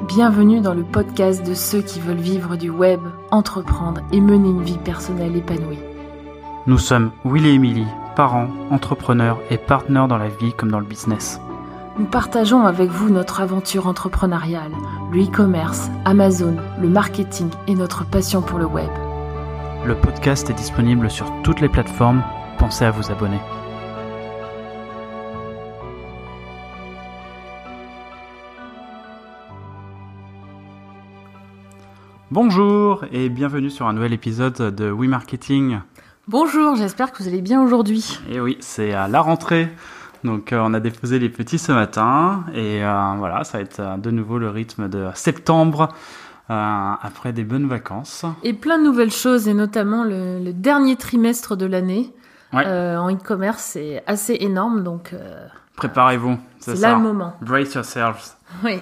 Bienvenue 0.00 0.60
dans 0.60 0.74
le 0.74 0.82
podcast 0.82 1.46
de 1.46 1.54
ceux 1.54 1.80
qui 1.80 2.00
veulent 2.00 2.16
vivre 2.16 2.56
du 2.56 2.68
web, 2.68 2.98
entreprendre 3.30 4.00
et 4.10 4.20
mener 4.20 4.48
une 4.48 4.64
vie 4.64 4.76
personnelle 4.76 5.36
épanouie. 5.36 5.78
Nous 6.66 6.78
sommes 6.78 7.12
Will 7.24 7.46
et 7.46 7.52
Emily, 7.52 7.86
parents, 8.16 8.48
entrepreneurs 8.72 9.38
et 9.50 9.56
partenaires 9.56 10.08
dans 10.08 10.18
la 10.18 10.28
vie 10.28 10.52
comme 10.52 10.72
dans 10.72 10.80
le 10.80 10.84
business. 10.84 11.40
Nous 11.96 12.06
partageons 12.06 12.66
avec 12.66 12.90
vous 12.90 13.08
notre 13.08 13.40
aventure 13.40 13.86
entrepreneuriale, 13.86 14.72
le 15.12 15.22
e-commerce, 15.22 15.88
Amazon, 16.04 16.56
le 16.80 16.88
marketing 16.88 17.50
et 17.68 17.76
notre 17.76 18.04
passion 18.04 18.42
pour 18.42 18.58
le 18.58 18.66
web. 18.66 18.90
Le 19.86 19.94
podcast 19.94 20.50
est 20.50 20.54
disponible 20.54 21.08
sur 21.08 21.30
toutes 21.44 21.60
les 21.60 21.68
plateformes. 21.68 22.24
Pensez 22.58 22.84
à 22.84 22.90
vous 22.90 23.12
abonner. 23.12 23.38
Bonjour 32.38 33.04
et 33.12 33.28
bienvenue 33.28 33.70
sur 33.70 33.86
un 33.86 33.92
nouvel 33.92 34.12
épisode 34.12 34.74
de 34.74 34.90
We 34.90 35.08
Marketing. 35.08 35.78
Bonjour, 36.26 36.74
j'espère 36.74 37.12
que 37.12 37.22
vous 37.22 37.28
allez 37.28 37.40
bien 37.40 37.62
aujourd'hui. 37.62 38.18
Et 38.28 38.40
oui, 38.40 38.56
c'est 38.58 38.92
à 38.92 39.06
la 39.06 39.20
rentrée. 39.20 39.68
Donc 40.24 40.52
euh, 40.52 40.58
on 40.60 40.74
a 40.74 40.80
déposé 40.80 41.20
les 41.20 41.28
petits 41.28 41.58
ce 41.60 41.70
matin 41.70 42.42
et 42.52 42.84
euh, 42.84 43.12
voilà, 43.18 43.44
ça 43.44 43.58
va 43.58 43.62
être 43.62 43.78
euh, 43.78 43.96
de 43.98 44.10
nouveau 44.10 44.38
le 44.38 44.48
rythme 44.50 44.88
de 44.88 45.10
septembre 45.14 45.90
euh, 46.50 46.92
après 47.00 47.32
des 47.32 47.44
bonnes 47.44 47.68
vacances. 47.68 48.24
Et 48.42 48.52
plein 48.52 48.78
de 48.80 48.82
nouvelles 48.82 49.12
choses, 49.12 49.46
et 49.46 49.54
notamment 49.54 50.02
le, 50.02 50.40
le 50.42 50.52
dernier 50.52 50.96
trimestre 50.96 51.54
de 51.56 51.66
l'année 51.66 52.12
Ouais. 52.52 52.66
en 52.66 53.10
e-commerce, 53.14 53.62
c'est 53.62 54.02
assez 54.08 54.36
énorme, 54.40 54.82
donc 54.82 55.14
Préparez-vous, 55.76 56.36
c'est 56.58 56.74
ça. 56.76 56.90
là 56.90 56.96
le 56.96 57.02
moment. 57.02 57.34
Brace 57.40 57.74
yourselves. 57.74 58.34
Oui. 58.64 58.80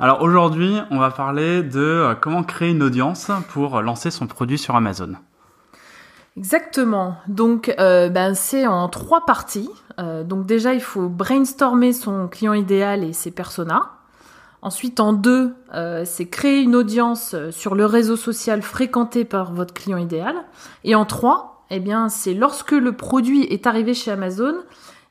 Alors 0.00 0.22
aujourd'hui, 0.22 0.76
on 0.90 0.98
va 0.98 1.10
parler 1.10 1.62
de 1.62 1.80
euh, 1.80 2.14
comment 2.14 2.42
créer 2.42 2.70
une 2.70 2.82
audience 2.82 3.30
pour 3.50 3.80
lancer 3.80 4.10
son 4.10 4.26
produit 4.26 4.58
sur 4.58 4.76
Amazon. 4.76 5.14
Exactement. 6.36 7.16
Donc, 7.28 7.72
euh, 7.78 8.08
ben, 8.08 8.34
c'est 8.34 8.66
en 8.66 8.88
trois 8.88 9.24
parties. 9.24 9.70
Euh, 9.98 10.24
donc 10.24 10.46
déjà, 10.46 10.74
il 10.74 10.80
faut 10.80 11.08
brainstormer 11.08 11.92
son 11.92 12.28
client 12.28 12.54
idéal 12.54 13.04
et 13.04 13.12
ses 13.12 13.30
personas. 13.30 13.92
Ensuite, 14.62 14.98
en 14.98 15.12
deux, 15.12 15.54
c'est 16.06 16.24
créer 16.24 16.62
une 16.62 16.74
audience 16.74 17.36
sur 17.50 17.74
le 17.74 17.84
réseau 17.84 18.16
social 18.16 18.62
fréquenté 18.62 19.26
par 19.26 19.52
votre 19.52 19.74
client 19.74 19.98
idéal. 19.98 20.36
Et 20.84 20.94
en 20.94 21.04
trois, 21.04 21.66
eh 21.68 21.80
bien, 21.80 22.08
c'est 22.08 22.32
lorsque 22.32 22.72
le 22.72 22.92
produit 22.92 23.42
est 23.44 23.66
arrivé 23.66 23.92
chez 23.92 24.10
Amazon, 24.10 24.54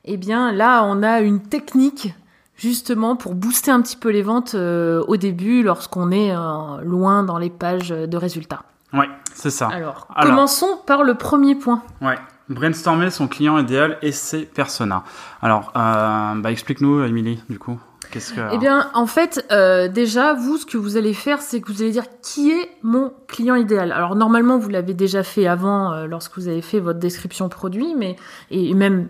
eh 0.04 0.16
bien, 0.16 0.50
là, 0.50 0.82
on 0.84 1.04
a 1.04 1.20
une 1.20 1.40
technique 1.40 2.14
justement 2.56 3.16
pour 3.16 3.34
booster 3.34 3.70
un 3.70 3.82
petit 3.82 3.96
peu 3.96 4.10
les 4.10 4.22
ventes 4.22 4.54
euh, 4.54 5.04
au 5.06 5.16
début 5.16 5.62
lorsqu'on 5.62 6.10
est 6.10 6.34
euh, 6.34 6.80
loin 6.82 7.22
dans 7.22 7.38
les 7.38 7.50
pages 7.50 7.88
de 7.88 8.16
résultats. 8.16 8.62
Ouais, 8.92 9.08
c'est 9.34 9.50
ça. 9.50 9.68
Alors, 9.68 10.06
Alors. 10.14 10.30
commençons 10.30 10.78
par 10.86 11.02
le 11.02 11.14
premier 11.14 11.54
point. 11.54 11.82
Ouais. 12.00 12.16
Brainstormer 12.48 13.10
son 13.10 13.26
client 13.26 13.58
idéal 13.58 13.98
et 14.02 14.12
ses 14.12 14.42
personas. 14.42 15.02
Alors, 15.40 15.72
euh, 15.76 16.34
bah, 16.36 16.52
explique-nous, 16.52 17.02
Émilie, 17.04 17.42
du 17.48 17.58
coup. 17.58 17.80
Qu'est-ce 18.10 18.34
que. 18.34 18.40
Eh 18.52 18.58
bien, 18.58 18.90
en 18.92 19.06
fait, 19.06 19.44
déjà, 19.92 20.34
vous, 20.34 20.58
ce 20.58 20.66
que 20.66 20.76
vous 20.76 20.98
allez 20.98 21.14
faire, 21.14 21.40
c'est 21.40 21.62
que 21.62 21.72
vous 21.72 21.80
allez 21.80 21.90
dire 21.90 22.04
qui 22.22 22.50
est 22.50 22.70
mon 22.82 23.14
client 23.28 23.54
idéal? 23.54 23.90
Alors, 23.92 24.14
normalement, 24.14 24.58
vous 24.58 24.68
l'avez 24.68 24.92
déjà 24.92 25.22
fait 25.22 25.46
avant, 25.46 26.04
lorsque 26.04 26.36
vous 26.36 26.46
avez 26.46 26.60
fait 26.60 26.80
votre 26.80 26.98
description 26.98 27.48
produit, 27.48 27.94
mais 27.96 28.16
et 28.50 28.74
même 28.74 29.08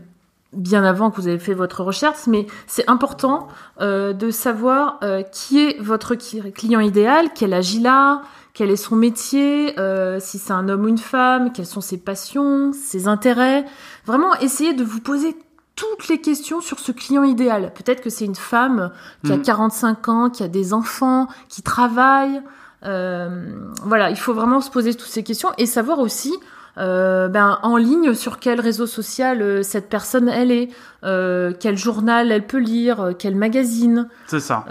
bien 0.54 0.84
avant 0.84 1.10
que 1.10 1.16
vous 1.20 1.28
avez 1.28 1.38
fait 1.38 1.54
votre 1.54 1.82
recherche, 1.82 2.26
mais 2.26 2.46
c'est 2.66 2.88
important 2.88 3.48
euh, 3.80 4.12
de 4.12 4.30
savoir 4.30 4.98
euh, 5.02 5.22
qui 5.22 5.60
est 5.60 5.80
votre 5.80 6.14
client 6.14 6.80
idéal, 6.80 7.28
quel 7.34 7.52
âge 7.54 7.74
il 7.74 7.86
a, 7.86 8.22
quel 8.52 8.70
est 8.70 8.76
son 8.76 8.96
métier, 8.96 9.78
euh, 9.78 10.18
si 10.20 10.38
c'est 10.38 10.52
un 10.52 10.68
homme 10.68 10.84
ou 10.84 10.88
une 10.88 10.98
femme, 10.98 11.52
quelles 11.52 11.66
sont 11.66 11.80
ses 11.80 11.98
passions, 11.98 12.72
ses 12.72 13.08
intérêts. 13.08 13.64
Vraiment, 14.06 14.32
essayez 14.40 14.72
de 14.74 14.84
vous 14.84 15.00
poser 15.00 15.36
toutes 15.76 16.06
les 16.08 16.20
questions 16.20 16.60
sur 16.60 16.78
ce 16.78 16.92
client 16.92 17.24
idéal. 17.24 17.72
Peut-être 17.74 18.00
que 18.00 18.10
c'est 18.10 18.24
une 18.24 18.36
femme 18.36 18.92
qui 19.24 19.32
a 19.32 19.36
Mhm. 19.36 19.42
45 19.42 20.08
ans, 20.08 20.30
qui 20.30 20.44
a 20.44 20.48
des 20.48 20.72
enfants, 20.72 21.26
qui 21.48 21.62
travaille. 21.62 22.40
Euh, 22.84 23.50
voilà, 23.82 24.10
il 24.10 24.16
faut 24.16 24.34
vraiment 24.34 24.60
se 24.60 24.70
poser 24.70 24.94
toutes 24.94 25.08
ces 25.08 25.24
questions 25.24 25.50
et 25.58 25.66
savoir 25.66 25.98
aussi 25.98 26.32
euh, 26.76 27.28
ben, 27.28 27.58
en 27.62 27.76
ligne 27.76 28.14
sur 28.14 28.38
quel 28.40 28.60
réseau 28.60 28.86
social 28.86 29.42
euh, 29.42 29.62
cette 29.62 29.88
personne 29.88 30.28
elle 30.28 30.50
est, 30.50 30.70
euh, 31.04 31.52
quel 31.60 31.78
journal 31.78 32.32
elle 32.32 32.46
peut 32.46 32.58
lire, 32.58 33.10
quel 33.18 33.36
magazine? 33.36 34.08
C'est 34.26 34.40
ça. 34.40 34.64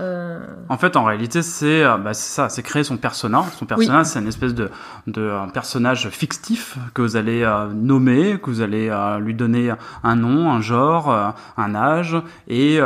En 0.69 0.78
fait, 0.78 0.97
en 0.97 1.03
réalité, 1.03 1.41
c'est 1.41 1.84
bah, 1.84 2.14
c'est 2.14 2.34
ça, 2.34 2.50
c'est 2.50 2.64
créer 2.64 2.84
son 2.84 2.97
persona. 2.97 3.44
Son 3.58 3.66
persona, 3.66 4.03
c'est 4.03 4.19
une 4.19 4.28
espèce 4.28 4.53
de, 4.53 4.69
de 5.08 5.31
personnage 5.53 6.09
fictif 6.09 6.78
que 6.94 7.02
vous 7.02 7.16
allez 7.16 7.47
nommer, 7.74 8.40
que 8.41 8.50
vous 8.50 8.62
allez 8.62 8.91
lui 9.22 9.35
donner 9.35 9.74
un 10.03 10.16
nom, 10.16 10.52
un 10.52 10.62
genre, 10.62 11.35
un 11.58 11.75
âge, 11.75 12.18
et 12.47 12.80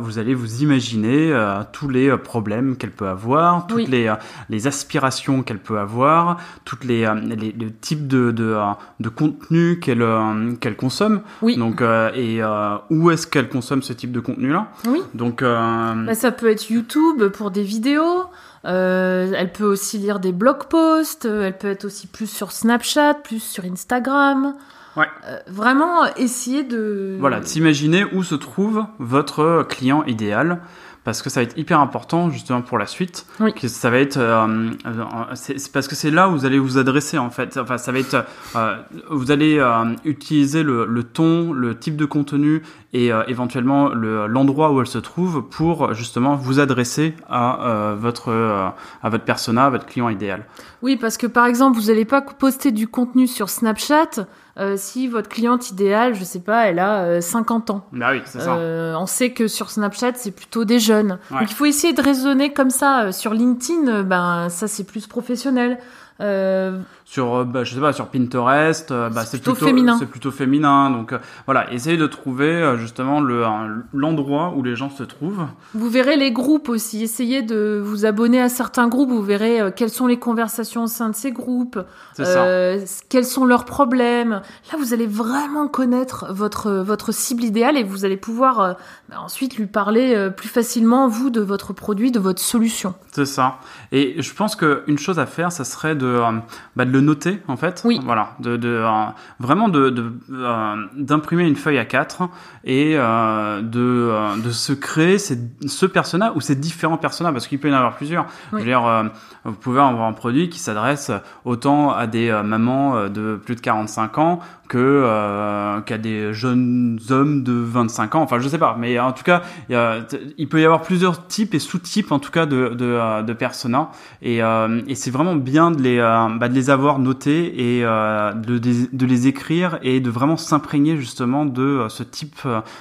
vous 0.00 0.18
allez 0.18 0.34
vous 0.34 0.62
imaginer 0.62 1.34
tous 1.72 1.88
les 1.88 2.16
problèmes 2.16 2.76
qu'elle 2.76 2.90
peut 2.92 3.08
avoir, 3.08 3.66
toutes 3.66 3.76
Oui. 3.76 3.86
les, 3.86 4.12
les 4.48 4.66
aspirations 4.66 5.42
qu'elle 5.42 5.58
peut 5.58 5.78
avoir, 5.78 6.38
toutes 6.64 6.84
les, 6.84 7.06
les, 7.22 7.52
le 7.52 7.70
type 7.70 8.08
de, 8.08 8.30
de, 8.30 8.54
de 9.00 9.08
contenu 9.08 9.78
qu'elle 9.80 10.02
euh, 10.02 10.54
qu'elle 10.60 10.76
consomme. 10.76 11.22
oui, 11.42 11.56
Donc, 11.56 11.80
euh, 11.80 12.10
et 12.14 12.42
euh, 12.42 12.76
où 12.90 13.10
est-ce 13.10 13.26
qu'elle 13.26 13.48
consomme 13.48 13.82
ce 13.82 13.92
type 13.92 14.12
de 14.12 14.20
contenu-là 14.20 14.68
oui. 14.88 15.00
Donc, 15.14 15.42
euh, 15.42 15.94
Bah, 16.06 16.14
ça 16.14 16.32
peut 16.32 16.48
être 16.50 16.70
YouTube 16.70 17.28
pour 17.28 17.50
des 17.50 17.62
vidéos. 17.62 18.24
euh, 18.66 19.32
elle 19.36 19.52
peut 19.52 19.64
aussi 19.64 19.98
lire 19.98 20.20
des 20.20 20.32
blog 20.32 20.64
posts. 20.68 21.26
euh, 21.26 21.46
Elle 21.46 21.58
peut 21.58 21.68
être 21.68 21.84
aussi 21.84 22.06
plus 22.06 22.26
sur 22.30 22.52
Snapchat, 22.52 23.14
plus 23.14 23.42
sur 23.42 23.64
Instagram. 23.64 24.54
Ouais. 24.96 25.06
Euh, 25.28 25.38
vraiment 25.48 26.04
essayer 26.16 26.62
de. 26.62 27.16
Voilà, 27.18 27.40
de 27.40 27.46
s'imaginer 27.46 28.04
où 28.12 28.22
se 28.22 28.36
trouve 28.36 28.84
votre 29.00 29.66
client 29.68 30.04
idéal, 30.04 30.60
parce 31.04 31.22
que 31.22 31.30
ça 31.30 31.40
va 31.40 31.44
être 31.44 31.56
hyper 31.58 31.78
important 31.80 32.30
justement 32.30 32.62
pour 32.62 32.78
la 32.78 32.86
suite. 32.86 33.26
Oui. 33.40 33.52
Que 33.52 33.68
ça 33.68 33.90
va 33.90 33.98
être, 33.98 34.16
euh, 34.16 34.70
euh, 34.86 35.04
c'est 35.34 35.70
parce 35.72 35.86
que 35.86 35.94
c'est 35.94 36.10
là 36.10 36.28
où 36.28 36.32
vous 36.32 36.46
allez 36.46 36.58
vous 36.58 36.78
adresser 36.78 37.18
en 37.18 37.30
fait. 37.30 37.56
Enfin, 37.58 37.78
ça 37.78 37.92
va 37.92 37.98
être, 37.98 38.24
euh, 38.56 38.76
vous 39.10 39.30
allez 39.30 39.58
euh, 39.58 39.84
utiliser 40.04 40.62
le, 40.62 40.86
le 40.86 41.02
ton, 41.04 41.52
le 41.52 41.78
type 41.78 41.96
de 41.96 42.06
contenu 42.06 42.62
et 42.92 43.12
euh, 43.12 43.22
éventuellement 43.28 43.88
le- 43.88 44.26
l'endroit 44.26 44.72
où 44.72 44.80
elle 44.80 44.86
se 44.86 44.98
trouve 44.98 45.42
pour 45.48 45.92
justement 45.94 46.36
vous 46.36 46.58
adresser 46.60 47.14
à 47.28 47.66
euh, 47.68 47.94
votre 47.98 48.30
euh, 48.30 48.68
à 49.02 49.10
votre 49.10 49.24
persona, 49.24 49.66
à 49.66 49.70
votre 49.70 49.86
client 49.86 50.08
idéal. 50.08 50.44
Oui, 50.82 50.96
parce 50.96 51.16
que 51.16 51.26
par 51.26 51.46
exemple, 51.46 51.78
vous 51.78 51.88
n'allez 51.88 52.04
pas 52.04 52.22
poster 52.22 52.72
du 52.72 52.88
contenu 52.88 53.26
sur 53.26 53.48
Snapchat 53.50 54.26
euh, 54.58 54.76
si 54.76 55.08
votre 55.08 55.28
cliente 55.28 55.70
idéale, 55.70 56.14
je 56.14 56.22
sais 56.22 56.40
pas, 56.40 56.66
elle 56.68 56.78
a 56.78 57.02
euh, 57.04 57.20
50 57.20 57.70
ans. 57.70 57.86
Bah 57.92 58.10
oui, 58.12 58.22
c'est 58.24 58.40
ça. 58.40 58.56
Euh, 58.56 58.94
on 58.94 59.06
sait 59.06 59.30
que 59.30 59.48
sur 59.48 59.70
Snapchat, 59.70 60.12
c'est 60.14 60.30
plutôt 60.30 60.64
des 60.64 60.78
jeunes. 60.78 61.18
Ouais. 61.30 61.40
Donc 61.40 61.50
il 61.50 61.54
faut 61.54 61.64
essayer 61.64 61.92
de 61.92 62.00
raisonner 62.00 62.52
comme 62.52 62.70
ça. 62.70 63.04
Euh, 63.06 63.12
Sur 63.12 63.34
LinkedIn, 63.34 64.02
ben 64.02 64.48
ça 64.50 64.68
c'est 64.68 64.84
plus 64.84 65.06
professionnel. 65.06 65.78
Euh, 66.20 66.78
sur 67.04 67.34
euh, 67.34 67.44
bah, 67.44 67.64
je 67.64 67.74
sais 67.74 67.80
pas 67.80 67.92
sur 67.92 68.06
Pinterest 68.06 68.92
euh, 68.92 69.10
bah, 69.10 69.24
C'est 69.24 69.38
plutôt 69.38 69.54
plutôt, 69.54 69.66
féminin. 69.66 69.96
c'est 69.98 70.06
plutôt 70.06 70.30
féminin 70.30 70.90
donc 70.90 71.12
euh, 71.12 71.18
voilà 71.44 71.72
essayez 71.72 71.96
de 71.96 72.06
trouver 72.06 72.76
justement 72.78 73.20
le 73.20 73.44
l'endroit 73.92 74.54
où 74.56 74.62
les 74.62 74.76
gens 74.76 74.90
se 74.90 75.02
trouvent 75.02 75.46
Vous 75.74 75.90
verrez 75.90 76.16
les 76.16 76.30
groupes 76.30 76.68
aussi. 76.68 77.02
Essayez 77.02 77.42
de 77.42 77.82
vous 77.84 78.06
abonner 78.06 78.40
à 78.40 78.48
certains 78.48 78.86
groupes. 78.86 79.10
Vous 79.10 79.22
verrez 79.22 79.72
quelles 79.74 79.90
sont 79.90 80.06
les 80.06 80.18
conversations 80.18 80.84
au 80.84 80.86
sein 80.86 81.10
de 81.10 81.16
ces 81.16 81.32
groupes, 81.32 81.80
quels 82.16 83.24
sont 83.24 83.44
leurs 83.44 83.64
problèmes. 83.64 84.40
Là, 84.72 84.78
vous 84.78 84.92
allez 84.92 85.06
vraiment 85.06 85.66
connaître 85.66 86.32
votre 86.32 86.70
votre 86.70 87.12
cible 87.12 87.42
idéale 87.42 87.76
et 87.76 87.82
vous 87.82 88.04
allez 88.04 88.16
pouvoir 88.16 88.76
bah, 89.08 89.16
ensuite 89.18 89.56
lui 89.56 89.66
parler 89.66 90.30
plus 90.36 90.48
facilement 90.48 91.08
vous 91.08 91.30
de 91.30 91.40
votre 91.40 91.72
produit, 91.72 92.12
de 92.12 92.20
votre 92.20 92.40
solution. 92.40 92.94
c'est 93.12 93.26
ça 93.26 93.58
et 93.90 94.22
je 94.22 94.32
pense 94.32 94.54
que 94.54 94.84
une 94.86 94.98
chose 94.98 95.18
à 95.18 95.26
faire 95.26 95.50
ça 95.50 95.64
serait 95.64 95.96
de 95.96 96.03
euh, 96.04 96.30
bah, 96.76 96.84
de 96.84 96.90
le 96.90 97.00
noter 97.00 97.40
en 97.48 97.56
fait 97.56 97.82
Oui. 97.84 98.00
voilà 98.04 98.30
de, 98.40 98.56
de 98.56 98.68
euh, 98.68 99.04
vraiment 99.40 99.68
de 99.68 100.12
euh, 100.30 100.76
d'imprimer 100.96 101.44
une 101.44 101.56
feuille 101.56 101.78
à 101.78 101.84
4 101.84 102.28
et 102.64 102.94
de 102.94 104.40
de 104.42 104.50
se 104.50 104.72
créer 104.72 105.18
ces, 105.18 105.38
ce 105.66 105.86
persona 105.86 106.32
ou 106.34 106.40
ces 106.40 106.54
différents 106.56 106.98
personas 106.98 107.32
parce 107.32 107.46
qu'il 107.46 107.58
peut 107.58 107.68
y 107.68 107.72
en 107.72 107.76
avoir 107.76 107.96
plusieurs 107.96 108.24
Oui. 108.24 108.30
je 108.52 108.56
veux 108.58 108.64
dire 108.64 109.10
vous 109.44 109.52
pouvez 109.52 109.80
avoir 109.80 110.06
un 110.08 110.12
produit 110.12 110.48
qui 110.48 110.58
s'adresse 110.58 111.10
autant 111.44 111.90
à 111.92 112.06
des 112.06 112.30
mamans 112.44 113.08
de 113.08 113.36
plus 113.36 113.54
de 113.54 113.60
45 113.60 114.18
ans 114.18 114.40
que 114.68 114.78
euh, 114.78 115.80
qu'à 115.80 115.98
des 115.98 116.32
jeunes 116.32 116.98
hommes 117.10 117.42
de 117.42 117.52
25 117.52 118.14
ans. 118.14 118.22
Enfin, 118.22 118.38
je 118.38 118.48
sais 118.48 118.58
pas, 118.58 118.76
mais 118.78 118.98
en 118.98 119.12
tout 119.12 119.24
cas, 119.24 119.42
il, 119.68 119.72
y 119.72 119.76
a, 119.76 120.06
il 120.38 120.48
peut 120.48 120.60
y 120.60 120.64
avoir 120.64 120.82
plusieurs 120.82 121.26
types 121.26 121.54
et 121.54 121.58
sous-types 121.58 122.12
en 122.12 122.18
tout 122.18 122.30
cas 122.30 122.46
de 122.46 122.74
de, 122.74 122.84
euh, 122.84 123.22
de 123.22 123.32
personas, 123.32 123.90
et, 124.22 124.42
euh, 124.42 124.80
et 124.86 124.94
c'est 124.94 125.10
vraiment 125.10 125.34
bien 125.34 125.70
de 125.70 125.82
les 125.82 125.98
euh, 125.98 126.28
bah, 126.38 126.48
de 126.48 126.54
les 126.54 126.70
avoir 126.70 126.98
notés 126.98 127.78
et 127.78 127.82
de, 127.82 128.58
de 128.58 129.06
les 129.06 129.26
écrire 129.26 129.78
et 129.82 130.00
de 130.00 130.10
vraiment 130.10 130.36
s'imprégner 130.36 130.96
justement 130.96 131.44
de 131.44 131.86
ce 131.88 132.02
type 132.02 132.40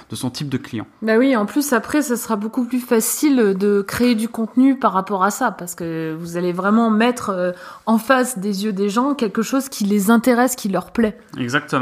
de 0.10 0.16
son 0.16 0.30
type 0.30 0.50
de 0.50 0.58
client. 0.58 0.86
Bah 1.02 1.18
oui, 1.18 1.36
en 1.36 1.46
plus 1.46 1.74
après, 1.74 2.02
ça 2.02 2.16
sera 2.16 2.36
beaucoup 2.36 2.66
plus 2.66 2.80
facile 2.80 3.56
de 3.58 3.82
créer 3.82 4.16
du 4.16 4.28
contenu 4.28 4.78
par 4.78 4.94
rapport 4.94 5.24
à 5.24 5.32
ça, 5.32 5.52
parce 5.52 5.76
que 5.76 6.16
vous 6.20 6.38
allez 6.38 6.54
vraiment 6.54 6.90
mettre 6.90 7.54
en 7.86 7.98
face 7.98 8.40
des 8.40 8.66
yeux 8.66 8.74
des 8.74 8.90
gens 8.90 9.14
quelque 9.14 9.42
chose 9.42 9.70
qui 9.70 9.84
les 9.86 10.10
intéresse, 10.10 10.56
qui 10.56 10.70
leur 10.70 10.92
plaît. 10.92 11.18
Exactement. 11.38 11.73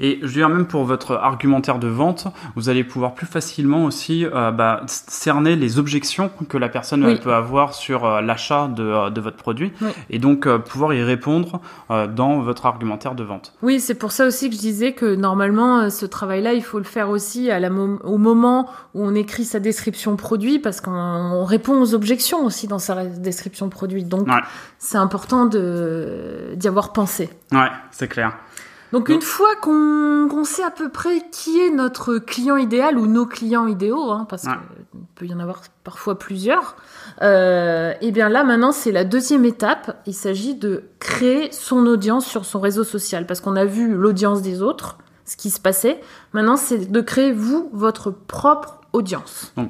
Et 0.00 0.18
je 0.22 0.26
veux 0.26 0.32
dire, 0.32 0.48
même 0.48 0.66
pour 0.66 0.84
votre 0.84 1.14
argumentaire 1.14 1.78
de 1.78 1.88
vente, 1.88 2.26
vous 2.56 2.68
allez 2.68 2.84
pouvoir 2.84 3.14
plus 3.14 3.26
facilement 3.26 3.84
aussi 3.84 4.24
euh, 4.26 4.50
bah, 4.50 4.82
cerner 4.86 5.56
les 5.56 5.78
objections 5.78 6.30
que 6.48 6.58
la 6.58 6.68
personne 6.68 7.04
Oui. 7.04 7.18
peut 7.18 7.32
avoir 7.34 7.74
sur 7.74 8.04
euh, 8.04 8.20
l'achat 8.20 8.68
de, 8.68 8.82
euh, 8.82 9.10
de 9.10 9.20
votre 9.20 9.36
produit 9.36 9.72
Oui. 9.80 9.88
et 10.10 10.18
donc 10.18 10.46
euh, 10.46 10.58
pouvoir 10.58 10.94
y 10.94 11.02
répondre 11.02 11.60
dans 12.14 12.40
votre 12.40 12.66
argumentaire 12.66 13.14
de 13.14 13.24
vente. 13.24 13.52
Oui, 13.62 13.80
c'est 13.80 13.94
pour 13.94 14.12
ça 14.12 14.26
aussi 14.26 14.48
que 14.50 14.54
je 14.54 14.60
disais 14.60 14.92
que 14.92 15.14
normalement, 15.14 15.88
ce 15.90 16.06
travail-là, 16.06 16.52
il 16.52 16.62
faut 16.62 16.78
le 16.78 16.84
faire 16.84 17.08
aussi 17.10 17.50
à 17.50 17.58
la 17.60 17.70
mom- 17.70 17.98
au 18.04 18.18
moment 18.18 18.68
où 18.94 19.04
on 19.04 19.14
écrit 19.14 19.44
sa 19.44 19.58
description 19.60 20.16
produit, 20.16 20.58
parce 20.58 20.80
qu'on 20.80 20.90
on 20.92 21.44
répond 21.44 21.80
aux 21.80 21.94
objections 21.94 22.44
aussi 22.44 22.66
dans 22.68 22.78
sa 22.78 23.04
description 23.06 23.68
produit. 23.68 24.04
Donc, 24.04 24.26
Ouais. 24.28 24.40
c'est 24.78 24.98
important 24.98 25.46
d'y 25.46 26.68
avoir 26.68 26.92
pensé. 26.92 27.30
Ouais, 27.52 27.68
c'est 27.90 28.08
clair. 28.08 28.36
Donc, 28.92 29.08
Donc- 29.08 29.16
une 29.16 29.22
fois 29.22 29.54
qu'on 29.60 30.44
sait 30.44 30.62
à 30.64 30.70
peu 30.70 30.88
près 30.88 31.22
qui 31.30 31.60
est 31.60 31.70
notre 31.70 32.16
client 32.18 32.56
idéal 32.56 32.96
ou 32.98 33.06
nos 33.06 33.26
clients 33.26 33.66
idéaux, 33.66 34.10
hein, 34.10 34.26
parce 34.28 34.44
Ouais. 34.44 34.52
qu'il 34.92 35.00
peut 35.14 35.26
y 35.26 35.34
en 35.34 35.40
avoir 35.40 35.60
parfois 35.84 36.18
plusieurs, 36.18 36.76
euh, 37.22 37.92
et 38.00 38.12
bien 38.12 38.28
là 38.28 38.44
maintenant 38.44 38.72
c'est 38.72 38.92
la 38.92 39.04
deuxième 39.04 39.44
étape. 39.44 40.00
Il 40.06 40.14
s'agit 40.14 40.54
de 40.54 40.84
créer 41.00 41.50
son 41.52 41.86
audience 41.86 42.26
sur 42.26 42.44
son 42.44 42.60
réseau 42.60 42.84
social, 42.84 43.26
parce 43.26 43.40
qu'on 43.40 43.56
a 43.56 43.64
vu 43.64 43.94
l'audience 43.94 44.40
des 44.42 44.62
autres, 44.62 44.96
ce 45.26 45.36
qui 45.36 45.50
se 45.50 45.60
passait. 45.60 46.00
Maintenant 46.32 46.56
c'est 46.56 46.90
de 46.90 47.00
créer 47.00 47.32
vous 47.32 47.68
votre 47.72 48.10
propre 48.10 48.80
audience. 48.94 49.52
Pe- 49.56 49.62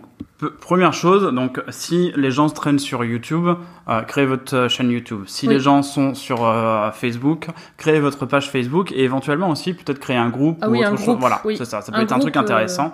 Première 0.61 0.93
chose, 0.93 1.33
donc 1.35 1.61
si 1.69 2.13
les 2.15 2.31
gens 2.31 2.47
se 2.49 2.55
traînent 2.55 2.79
sur 2.79 3.05
YouTube, 3.05 3.49
euh, 3.89 4.03
créez 4.03 4.25
votre 4.25 4.55
euh, 4.55 4.69
chaîne 4.69 4.89
YouTube. 4.91 5.25
Si 5.27 5.49
Oui. 5.49 5.55
les 5.55 5.59
gens 5.61 5.83
sont 5.83 6.15
sur 6.15 6.47
euh, 6.47 6.93
Facebook, 6.93 7.49
créez 7.77 7.99
votre 7.99 8.25
page 8.25 8.49
Facebook 8.49 8.93
et 8.93 9.03
éventuellement 9.03 9.51
aussi 9.51 9.75
peut-être 9.75 9.99
créer 9.99 10.17
un 10.17 10.29
groupe 10.29 10.59
Ah 10.63 10.69
ou 10.69 10.73
oui, 10.73 10.79
autre 10.81 10.91
chose. 10.97 11.05
groupe, 11.07 11.19
Voilà, 11.21 11.41
oui. 11.45 11.57
c'est 11.57 11.65
ça. 11.65 11.81
Ça 11.81 11.91
peut 11.91 11.99
Un 11.99 12.03
être 12.03 12.13
un 12.13 12.21
truc 12.21 12.37
intéressant. 12.37 12.93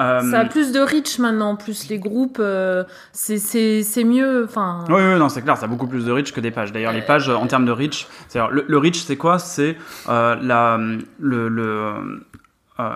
Euh, 0.00 0.20
Ça 0.30 0.40
a 0.40 0.44
plus 0.46 0.72
de 0.72 0.80
reach 0.80 1.18
maintenant. 1.20 1.50
En 1.50 1.56
plus 1.56 1.88
les 1.88 1.98
groupes, 2.00 2.42
c'est 3.12 4.04
mieux. 4.04 4.44
Enfin. 4.44 4.84
Oui, 4.88 4.94
oui, 4.96 5.18
non, 5.18 5.28
c'est 5.28 5.42
clair, 5.42 5.56
ça 5.56 5.66
a 5.66 5.68
beaucoup 5.68 5.86
plus 5.86 6.04
de 6.06 6.10
reach 6.12 6.32
que 6.32 6.40
des 6.40 6.50
pages. 6.50 6.72
D'ailleurs, 6.72 6.92
les 6.92 7.02
pages, 7.02 7.28
en 7.28 7.46
termes 7.46 7.66
de 7.66 7.72
reach, 7.72 8.08
le, 8.34 8.64
le 8.66 8.78
reach, 8.78 8.98
c'est 9.02 9.16
quoi? 9.16 9.38
C'est 9.38 9.76
euh, 10.08 10.36
la, 10.42 10.76
le, 11.20 11.48
le, 11.48 12.22
euh, 12.80 12.90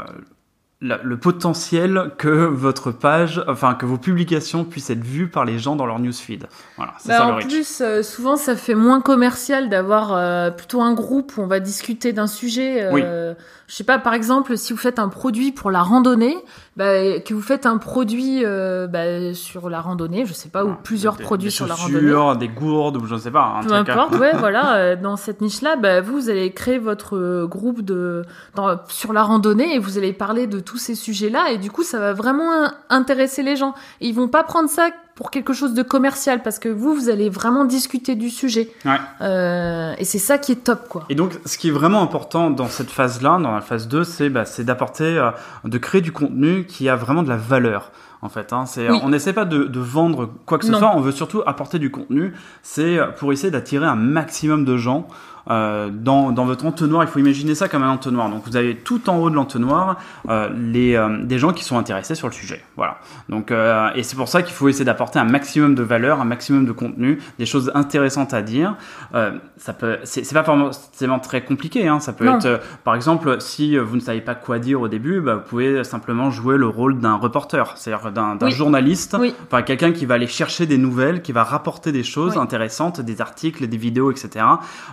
le 0.84 1.16
potentiel 1.16 2.10
que 2.18 2.28
votre 2.28 2.90
page, 2.90 3.42
enfin, 3.46 3.74
que 3.74 3.86
vos 3.86 3.98
publications 3.98 4.64
puissent 4.64 4.90
être 4.90 5.04
vues 5.04 5.28
par 5.28 5.44
les 5.44 5.58
gens 5.58 5.76
dans 5.76 5.86
leur 5.86 5.98
newsfeed. 6.00 6.46
Voilà, 6.76 6.94
c'est 6.98 7.08
Bah, 7.10 7.18
ça 7.18 7.26
le 7.26 7.32
en 7.32 7.36
reach. 7.36 7.46
plus, 7.46 7.80
euh, 7.80 8.02
souvent, 8.02 8.36
ça 8.36 8.56
fait 8.56 8.74
moins 8.74 9.00
commercial 9.00 9.68
d'avoir 9.68 10.12
euh, 10.12 10.50
plutôt 10.50 10.80
un 10.82 10.92
groupe 10.94 11.34
où 11.36 11.42
on 11.42 11.46
va 11.46 11.60
discuter 11.60 12.12
d'un 12.12 12.26
sujet. 12.26 12.82
euh, 12.82 13.34
Je 13.68 13.74
sais 13.76 13.84
pas, 13.84 13.98
par 13.98 14.12
exemple, 14.12 14.56
si 14.58 14.72
vous 14.72 14.78
faites 14.78 14.98
un 14.98 15.08
produit 15.08 15.52
pour 15.52 15.70
la 15.70 15.82
randonnée, 15.82 16.36
bah, 16.76 17.20
que 17.20 17.32
vous 17.32 17.40
faites 17.42 17.64
un 17.64 17.78
produit 17.78 18.44
euh, 18.44 18.86
bah, 18.86 19.32
sur 19.34 19.70
la 19.70 19.80
randonnée, 19.80 20.26
je 20.26 20.32
sais 20.32 20.48
pas, 20.48 20.64
ou 20.64 20.74
plusieurs 20.82 21.14
des- 21.16 21.22
produits 21.24 21.46
des 21.48 21.50
sur 21.54 21.66
la 21.66 21.74
randonnée. 21.74 22.38
Des 22.38 22.48
gourdes, 22.48 22.96
ou 22.96 23.06
je 23.06 23.14
ne 23.14 23.18
sais 23.20 23.30
pas. 23.30 23.56
Un 23.58 23.62
Peu 23.62 23.68
truc, 23.68 23.88
importe, 23.88 24.16
ouais, 24.16 24.32
voilà, 24.38 24.96
dans 24.96 25.16
cette 25.16 25.40
niche-là, 25.40 25.76
bah, 25.76 26.00
vous, 26.00 26.12
vous 26.22 26.28
allez 26.30 26.50
créer 26.52 26.78
votre 26.78 27.46
groupe 27.46 27.82
de 27.82 28.24
dans, 28.54 28.76
sur 28.88 29.12
la 29.12 29.22
randonnée 29.22 29.74
et 29.74 29.78
vous 29.78 29.96
allez 29.96 30.12
parler 30.12 30.46
de 30.46 30.60
tous 30.72 30.78
ces 30.78 30.94
sujets-là 30.94 31.50
et 31.50 31.58
du 31.58 31.70
coup, 31.70 31.82
ça 31.82 31.98
va 31.98 32.14
vraiment 32.14 32.50
in- 32.50 32.72
intéresser 32.88 33.42
les 33.42 33.56
gens. 33.56 33.74
Et 34.00 34.08
ils 34.08 34.14
vont 34.14 34.28
pas 34.28 34.42
prendre 34.42 34.70
ça 34.70 34.88
pour 35.14 35.30
quelque 35.30 35.52
chose 35.52 35.74
de 35.74 35.82
commercial 35.82 36.42
parce 36.42 36.58
que 36.58 36.70
vous, 36.70 36.94
vous 36.94 37.10
allez 37.10 37.28
vraiment 37.28 37.66
discuter 37.66 38.14
du 38.14 38.30
sujet. 38.30 38.70
Ouais. 38.86 38.96
Euh, 39.20 39.92
et 39.98 40.04
c'est 40.06 40.18
ça 40.18 40.38
qui 40.38 40.52
est 40.52 40.64
top, 40.64 40.88
quoi. 40.88 41.04
Et 41.10 41.14
donc, 41.14 41.32
ce 41.44 41.58
qui 41.58 41.68
est 41.68 41.72
vraiment 41.72 42.00
important 42.02 42.48
dans 42.50 42.68
cette 42.68 42.90
phase-là, 42.90 43.38
dans 43.38 43.52
la 43.54 43.60
phase 43.60 43.86
2, 43.86 44.02
c'est 44.04 44.30
bah, 44.30 44.46
c'est 44.46 44.64
d'apporter, 44.64 45.18
euh, 45.18 45.30
de 45.64 45.76
créer 45.76 46.00
du 46.00 46.10
contenu 46.12 46.64
qui 46.64 46.88
a 46.88 46.96
vraiment 46.96 47.22
de 47.22 47.28
la 47.28 47.36
valeur. 47.36 47.92
En 48.22 48.28
fait, 48.30 48.52
hein, 48.54 48.64
Oui. 48.78 49.00
on 49.02 49.08
n'essaie 49.10 49.32
pas 49.34 49.44
de, 49.44 49.64
de 49.64 49.80
vendre 49.80 50.30
quoi 50.46 50.56
que 50.56 50.64
ce 50.64 50.70
Non. 50.70 50.78
soit, 50.78 50.92
on 50.96 51.00
veut 51.00 51.10
surtout 51.12 51.42
apporter 51.44 51.78
du 51.80 51.90
contenu. 51.90 52.32
C'est 52.62 52.96
pour 53.18 53.32
essayer 53.32 53.50
d'attirer 53.50 53.84
un 53.84 53.96
maximum 53.96 54.64
de 54.64 54.76
gens 54.78 55.08
euh, 55.50 55.90
dans, 55.92 56.32
dans 56.32 56.44
votre 56.44 56.64
entonnoir. 56.66 57.02
Il 57.04 57.08
faut 57.08 57.18
imaginer 57.18 57.54
ça 57.54 57.68
comme 57.68 57.82
un 57.82 57.90
entonnoir. 57.90 58.28
Donc, 58.30 58.42
vous 58.46 58.56
avez 58.56 58.76
tout 58.76 59.08
en 59.10 59.16
haut 59.18 59.30
de 59.30 59.34
l'entonnoir 59.34 59.96
euh, 60.28 60.48
les 60.56 60.94
euh, 60.96 61.22
des 61.24 61.38
gens 61.38 61.52
qui 61.52 61.64
sont 61.64 61.78
intéressés 61.78 62.14
sur 62.14 62.28
le 62.28 62.32
sujet. 62.32 62.62
Voilà. 62.76 62.98
Donc, 63.28 63.50
euh, 63.50 63.90
et 63.94 64.02
c'est 64.02 64.16
pour 64.16 64.28
ça 64.28 64.42
qu'il 64.42 64.54
faut 64.54 64.68
essayer 64.68 64.84
d'apporter 64.84 65.18
un 65.18 65.24
maximum 65.24 65.74
de 65.74 65.82
valeur, 65.82 66.20
un 66.20 66.24
maximum 66.24 66.64
de 66.64 66.72
contenu, 66.72 67.18
des 67.38 67.46
choses 67.46 67.70
intéressantes 67.74 68.34
à 68.34 68.42
dire. 68.42 68.76
Euh, 69.14 69.32
ça 69.56 69.72
peut, 69.72 69.98
c'est 70.04 70.32
pas 70.32 70.44
forcément 70.44 71.18
très 71.18 71.44
compliqué. 71.44 71.88
Hein. 71.88 72.00
Ça 72.00 72.12
peut 72.12 72.24
Non. 72.24 72.36
être, 72.38 72.46
euh, 72.46 72.58
par 72.84 72.94
exemple, 72.94 73.36
si 73.40 73.76
vous 73.76 73.96
ne 73.96 74.00
savez 74.00 74.20
pas 74.20 74.34
quoi 74.34 74.58
dire 74.58 74.80
au 74.80 74.88
début, 74.88 75.20
bah, 75.20 75.34
vous 75.36 75.42
pouvez 75.48 75.84
simplement 75.84 76.30
jouer 76.30 76.56
le 76.56 76.66
rôle 76.68 76.98
d'un 76.98 77.14
reporter, 77.14 77.74
c'est-à-dire 77.76 78.10
d'un 78.12 78.36
d'un 78.36 78.46
Oui. 78.46 78.52
journaliste, 78.52 79.16
Oui. 79.18 79.34
enfin 79.46 79.62
quelqu'un 79.62 79.92
qui 79.92 80.06
va 80.06 80.14
aller 80.14 80.26
chercher 80.26 80.66
des 80.66 80.78
nouvelles, 80.78 81.22
qui 81.22 81.32
va 81.32 81.44
rapporter 81.44 81.92
des 81.92 82.02
choses 82.02 82.34
Oui. 82.36 82.42
intéressantes, 82.42 83.00
des 83.00 83.20
articles, 83.20 83.66
des 83.66 83.76
vidéos, 83.76 84.10
etc. 84.10 84.44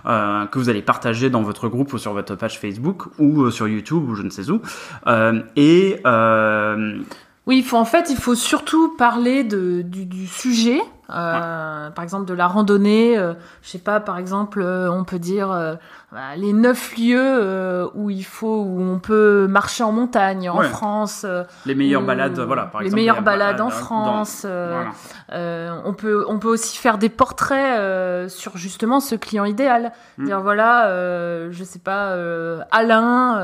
euh, 0.06 0.39
que 0.48 0.60
vous 0.60 0.70
allez 0.70 0.82
partager 0.82 1.30
dans 1.30 1.42
votre 1.42 1.68
groupe 1.68 1.94
ou 1.94 1.98
sur 1.98 2.14
votre 2.14 2.36
page 2.36 2.60
Facebook 2.60 3.04
ou 3.18 3.44
euh, 3.44 3.52
sur 3.52 3.68
YouTube 3.68 4.10
ou 4.10 4.16
je 4.16 4.24
ne 4.24 4.30
sais 4.30 4.50
où. 4.50 4.62
Euh, 5.08 5.42
et 5.56 6.00
euh, 6.06 7.00
Oui, 7.46 7.58
il 7.58 7.64
faut 7.64 7.78
en 7.78 7.86
fait, 7.86 8.10
il 8.10 8.18
faut 8.18 8.36
surtout 8.36 8.96
parler 8.98 9.44
de, 9.44 9.82
du 9.82 10.28
sujet. 10.28 10.82
Euh, 11.14 11.90
Par 11.90 12.04
exemple, 12.04 12.26
de 12.26 12.34
la 12.34 12.48
randonnée. 12.48 13.18
euh, 13.18 13.34
je 13.62 13.70
sais 13.70 13.78
pas, 13.80 14.00
par 14.00 14.18
exemple, 14.18 14.62
euh, 14.62 14.92
on 14.92 15.04
peut 15.04 15.20
dire 15.20 15.52
euh, 15.52 15.76
bah, 16.12 16.36
les 16.38 16.54
neuf 16.54 16.96
lieux 16.98 17.18
euh, 17.20 17.88
où 17.96 18.10
il 18.10 18.24
faut, 18.24 18.64
où 18.64 18.82
on 18.82 19.00
peut 19.00 19.48
marcher 19.48 19.84
en 19.84 19.92
montagne 19.92 20.50
en 20.50 20.58
Ouais. 20.60 20.68
France. 20.68 21.26
euh, 21.28 21.44
les 21.66 21.76
meilleures 21.76 22.02
balades, 22.04 22.40
voilà, 22.40 22.64
par 22.64 22.82
les 22.82 22.88
exemple. 22.88 23.00
meilleures 23.02 23.16
les 23.18 23.22
balades 23.24 23.62
en 23.62 23.66
dans- 23.66 23.70
France. 23.72 24.44
euh, 24.46 24.70
voilà. 24.72 24.92
euh, 25.34 25.82
on 25.86 25.94
peut 25.94 26.26
on 26.28 26.40
peut 26.40 26.48
aussi 26.50 26.78
faire 26.78 26.98
des 26.98 27.10
portraits 27.10 27.80
euh, 27.80 28.28
sur 28.30 28.58
justement 28.58 29.00
ce 29.00 29.16
client 29.16 29.46
idéal. 29.46 29.92
Mm. 30.18 30.26
Dire 30.26 30.42
voilà, 30.42 30.88
euh, 30.88 31.50
je 31.52 31.64
sais 31.64 31.80
pas, 31.80 32.12
euh, 32.12 32.62
Alain. 32.72 33.38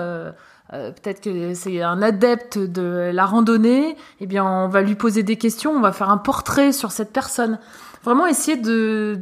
Euh, 0.73 0.91
Peut-être 0.91 1.21
que 1.21 1.53
c'est 1.53 1.81
un 1.81 2.01
adepte 2.01 2.57
de 2.57 3.11
la 3.13 3.25
randonnée. 3.25 3.95
Eh 4.19 4.25
bien, 4.25 4.45
on 4.45 4.67
va 4.67 4.81
lui 4.81 4.95
poser 4.95 5.23
des 5.23 5.37
questions. 5.37 5.71
On 5.71 5.81
va 5.81 5.91
faire 5.91 6.09
un 6.09 6.17
portrait 6.17 6.71
sur 6.71 6.91
cette 6.91 7.13
personne. 7.13 7.59
Vraiment 8.03 8.25
essayer 8.27 8.57
de 8.57 9.19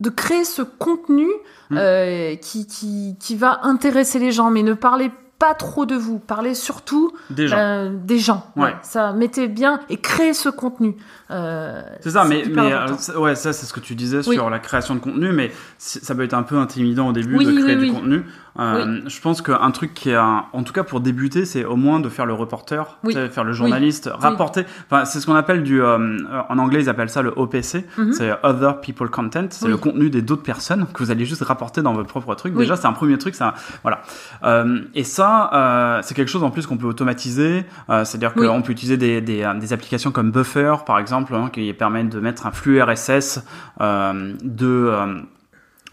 de 0.00 0.10
créer 0.10 0.44
ce 0.44 0.62
contenu 0.62 1.28
Mm. 1.70 1.76
euh, 1.78 2.36
qui, 2.36 2.66
qui 2.66 3.16
qui 3.18 3.36
va 3.36 3.60
intéresser 3.62 4.18
les 4.18 4.32
gens, 4.32 4.50
mais 4.50 4.62
ne 4.62 4.74
parlez 4.74 5.10
pas 5.46 5.54
trop 5.54 5.84
de 5.84 5.94
vous. 5.94 6.18
Parlez 6.18 6.54
surtout 6.54 7.12
euh, 7.38 7.90
des 8.02 8.18
gens. 8.18 8.46
Ouais. 8.56 8.74
Ça, 8.82 9.12
mettez 9.12 9.46
bien 9.48 9.80
et 9.90 9.98
créez 9.98 10.32
ce 10.32 10.48
contenu. 10.48 10.96
Euh, 11.30 11.82
C'est 12.00 12.10
ça, 12.10 12.24
mais, 12.24 12.44
euh, 12.46 12.86
ouais, 13.18 13.34
ça 13.34 13.52
c'est 13.52 13.66
ce 13.66 13.72
que 13.72 13.80
tu 13.80 13.94
disais 13.94 14.18
Oui. 14.26 14.34
sur 14.36 14.48
la 14.50 14.58
création 14.58 14.94
de 14.94 15.00
contenu, 15.00 15.32
mais 15.32 15.52
ça 15.78 16.14
peut 16.14 16.22
être 16.22 16.34
un 16.34 16.42
peu 16.42 16.56
intimidant 16.56 17.08
au 17.08 17.12
début 17.12 17.36
Oui, 17.36 17.44
de 17.46 17.60
créer 17.60 17.76
oui, 17.76 17.88
du 17.88 17.92
contenu. 17.94 18.24
Euh, 18.60 19.00
Je 19.06 19.20
pense 19.20 19.42
qu'un 19.42 19.70
truc 19.72 19.94
qui 19.94 20.10
est, 20.10 20.14
un- 20.14 20.44
en 20.52 20.62
tout 20.62 20.72
cas 20.72 20.84
pour 20.84 21.00
débuter, 21.00 21.44
c'est 21.44 21.64
au 21.64 21.74
moins 21.76 21.98
de 21.98 22.08
faire 22.08 22.24
le 22.24 22.34
reporter, 22.34 22.98
faire 23.32 23.42
le 23.44 23.52
journaliste, 23.52 24.08
rapporter. 24.12 24.64
Enfin, 24.88 25.04
c'est 25.06 25.18
ce 25.18 25.26
qu'on 25.26 25.34
appelle 25.34 25.64
du, 25.64 25.82
euh, 25.82 25.98
euh, 25.98 26.40
en 26.48 26.58
anglais 26.58 26.80
ils 26.80 26.88
appellent 26.88 27.10
ça 27.10 27.22
le 27.22 27.32
OPC, 27.36 27.84
Mhm. 27.98 28.12
c'est 28.12 28.32
Other 28.44 28.80
People 28.80 29.10
Content, 29.10 29.46
c'est 29.50 29.66
le 29.68 29.76
contenu 29.76 30.08
des 30.08 30.22
d'autres 30.22 30.42
personnes 30.44 30.86
que 30.92 31.02
vous 31.02 31.10
allez 31.10 31.24
juste 31.24 31.42
rapporter 31.42 31.82
dans 31.82 31.94
votre 31.94 32.08
propre 32.08 32.34
truc. 32.36 32.54
Déjà, 32.54 32.76
c'est 32.76 32.86
un 32.86 32.92
premier 32.92 33.18
truc, 33.18 33.34
ça, 33.34 33.54
voilà. 33.82 34.02
Euh, 34.44 34.82
et 34.94 35.02
ça, 35.04 35.33
euh, 35.52 36.00
c'est 36.02 36.14
quelque 36.14 36.28
chose 36.30 36.42
en 36.42 36.50
plus 36.50 36.66
qu'on 36.66 36.76
peut 36.76 36.86
automatiser. 36.86 37.64
Euh, 37.90 38.04
C'est-à-dire 38.04 38.32
Oui. 38.36 38.46
qu'on 38.46 38.62
peut 38.62 38.72
utiliser 38.72 38.96
des, 38.96 39.20
des, 39.20 39.42
euh, 39.42 39.54
des 39.54 39.72
applications 39.72 40.10
comme 40.12 40.30
Buffer, 40.30 40.74
par 40.86 40.98
exemple, 40.98 41.34
hein, 41.34 41.50
qui 41.52 41.72
permettent 41.72 42.10
de 42.10 42.20
mettre 42.20 42.46
un 42.46 42.50
flux 42.52 42.80
RSS 42.82 43.40
de 43.80 45.24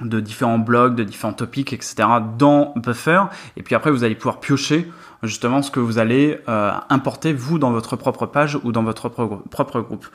de 0.02 0.20
différents 0.20 0.58
blogs, 0.58 0.96
de 0.96 1.04
différents 1.04 1.34
topics, 1.34 1.74
etc. 1.74 1.96
dans 2.38 2.74
Buffer. 2.76 3.22
Et 3.56 3.62
puis 3.62 3.76
après, 3.76 3.92
vous 3.92 4.04
allez 4.04 4.16
pouvoir 4.16 4.40
piocher 4.40 4.92
justement 5.22 5.62
ce 5.62 5.70
que 5.70 5.80
vous 5.80 6.00
allez 6.00 6.40
euh, 6.50 6.72
importer 6.90 7.34
vous 7.34 7.60
dans 7.60 7.70
votre 7.72 7.96
propre 7.96 8.26
page 8.26 8.58
ou 8.64 8.72
dans 8.72 8.82
votre 8.82 9.10
propre, 9.10 9.44
propre 9.52 9.80
groupe. 9.82 10.08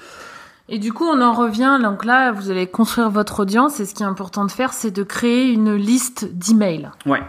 Et 0.68 0.80
du 0.80 0.92
coup, 0.92 1.04
on 1.04 1.20
en 1.22 1.32
revient. 1.32 1.78
Donc 1.80 2.04
là, 2.04 2.32
vous 2.32 2.50
allez 2.50 2.66
construire 2.66 3.10
votre 3.10 3.40
audience. 3.40 3.78
Et 3.78 3.86
ce 3.86 3.94
qui 3.94 4.02
est 4.02 4.06
important 4.06 4.44
de 4.44 4.50
faire, 4.50 4.72
c'est 4.72 4.90
de 4.90 5.04
créer 5.04 5.52
une 5.52 5.74
liste 5.74 6.28
d'emails. 6.34 6.90
Ouais. 7.06 7.22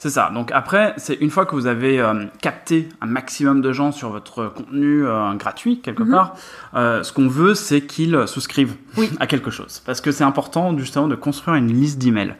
C'est 0.00 0.10
ça. 0.10 0.30
Donc 0.32 0.52
après, 0.52 0.94
c'est 0.96 1.14
une 1.14 1.30
fois 1.30 1.44
que 1.44 1.56
vous 1.56 1.66
avez 1.66 1.98
euh, 2.00 2.24
capté 2.40 2.88
un 3.00 3.06
maximum 3.06 3.60
de 3.60 3.72
gens 3.72 3.90
sur 3.90 4.10
votre 4.10 4.46
contenu 4.46 5.04
euh, 5.04 5.34
gratuit 5.34 5.80
quelque 5.80 6.04
Mhm. 6.04 6.10
part, 6.12 6.34
euh, 6.74 7.02
ce 7.02 7.12
qu'on 7.12 7.26
veut, 7.26 7.54
c'est 7.54 7.80
qu'ils 7.80 8.16
souscrivent 8.28 8.76
Oui. 8.96 9.10
à 9.18 9.26
quelque 9.26 9.50
chose. 9.50 9.82
Parce 9.84 10.00
que 10.00 10.12
c'est 10.12 10.22
important 10.22 10.76
justement 10.78 11.08
de 11.08 11.16
construire 11.16 11.56
une 11.56 11.72
liste 11.72 11.98
d'emails. 11.98 12.36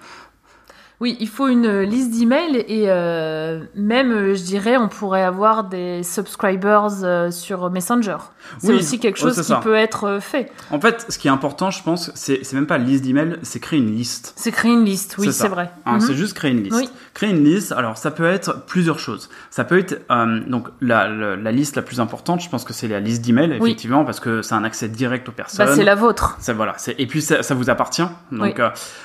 Oui, 1.00 1.16
il 1.20 1.28
faut 1.28 1.46
une 1.46 1.82
liste 1.82 2.10
d'emails 2.10 2.56
et 2.66 2.86
euh, 2.90 3.60
même, 3.76 4.10
euh, 4.10 4.34
je 4.34 4.42
dirais, 4.42 4.76
on 4.76 4.88
pourrait 4.88 5.22
avoir 5.22 5.62
des 5.62 6.02
subscribers 6.02 7.04
euh, 7.04 7.30
sur 7.30 7.70
Messenger. 7.70 8.16
C'est 8.58 8.70
Oui, 8.72 8.74
aussi 8.78 8.98
quelque 8.98 9.16
ouais, 9.20 9.28
chose 9.28 9.36
qui 9.36 9.44
ça. 9.44 9.60
peut 9.62 9.76
être 9.76 10.18
fait. 10.20 10.50
En 10.72 10.80
fait, 10.80 11.06
ce 11.08 11.16
qui 11.18 11.28
est 11.28 11.30
important, 11.30 11.70
je 11.70 11.84
pense, 11.84 12.10
c'est 12.16 12.52
même 12.52 12.66
pas 12.66 12.78
liste 12.78 13.04
d'emails, 13.04 13.36
c'est 13.42 13.60
créer 13.60 13.78
une 13.78 13.94
liste. 13.94 14.32
C'est 14.34 14.50
créer 14.50 14.72
une 14.72 14.84
liste, 14.84 15.14
oui, 15.18 15.32
C'est 15.32 15.46
vrai. 15.46 15.70
Hein, 15.86 15.94
Mhm. 15.94 16.00
C'est 16.00 16.14
juste 16.14 16.34
créer 16.34 16.50
une 16.50 16.64
liste. 16.64 16.74
Oui. 16.76 16.88
Créer 17.14 17.30
une 17.30 17.44
liste, 17.44 17.70
alors 17.72 17.96
ça 17.96 18.10
peut 18.10 18.26
être 18.26 18.66
plusieurs 18.66 18.98
choses. 18.98 19.28
Ça 19.50 19.62
peut 19.62 19.78
être 19.78 20.00
euh, 20.10 20.40
donc 20.48 20.66
la, 20.80 21.06
la, 21.08 21.36
la 21.36 21.52
liste 21.52 21.76
la 21.76 21.82
plus 21.82 22.00
importante, 22.00 22.40
je 22.40 22.48
pense 22.48 22.64
que 22.64 22.72
c'est 22.72 22.88
la 22.88 22.98
liste 22.98 23.22
d'emails, 23.24 23.56
Oui. 23.60 23.68
effectivement, 23.70 24.04
parce 24.04 24.18
que 24.18 24.42
c'est 24.42 24.54
un 24.54 24.64
accès 24.64 24.88
direct 24.88 25.28
aux 25.28 25.32
personnes. 25.32 25.64
Bah, 25.66 25.72
c'est 25.76 25.84
la 25.84 25.94
vôtre. 25.94 26.38
Voilà, 26.56 26.74
et 26.98 27.06
puis 27.06 27.22
ça, 27.22 27.44
ça 27.44 27.54
vous 27.54 27.70
appartient. 27.70 28.02
Donc 28.32 28.60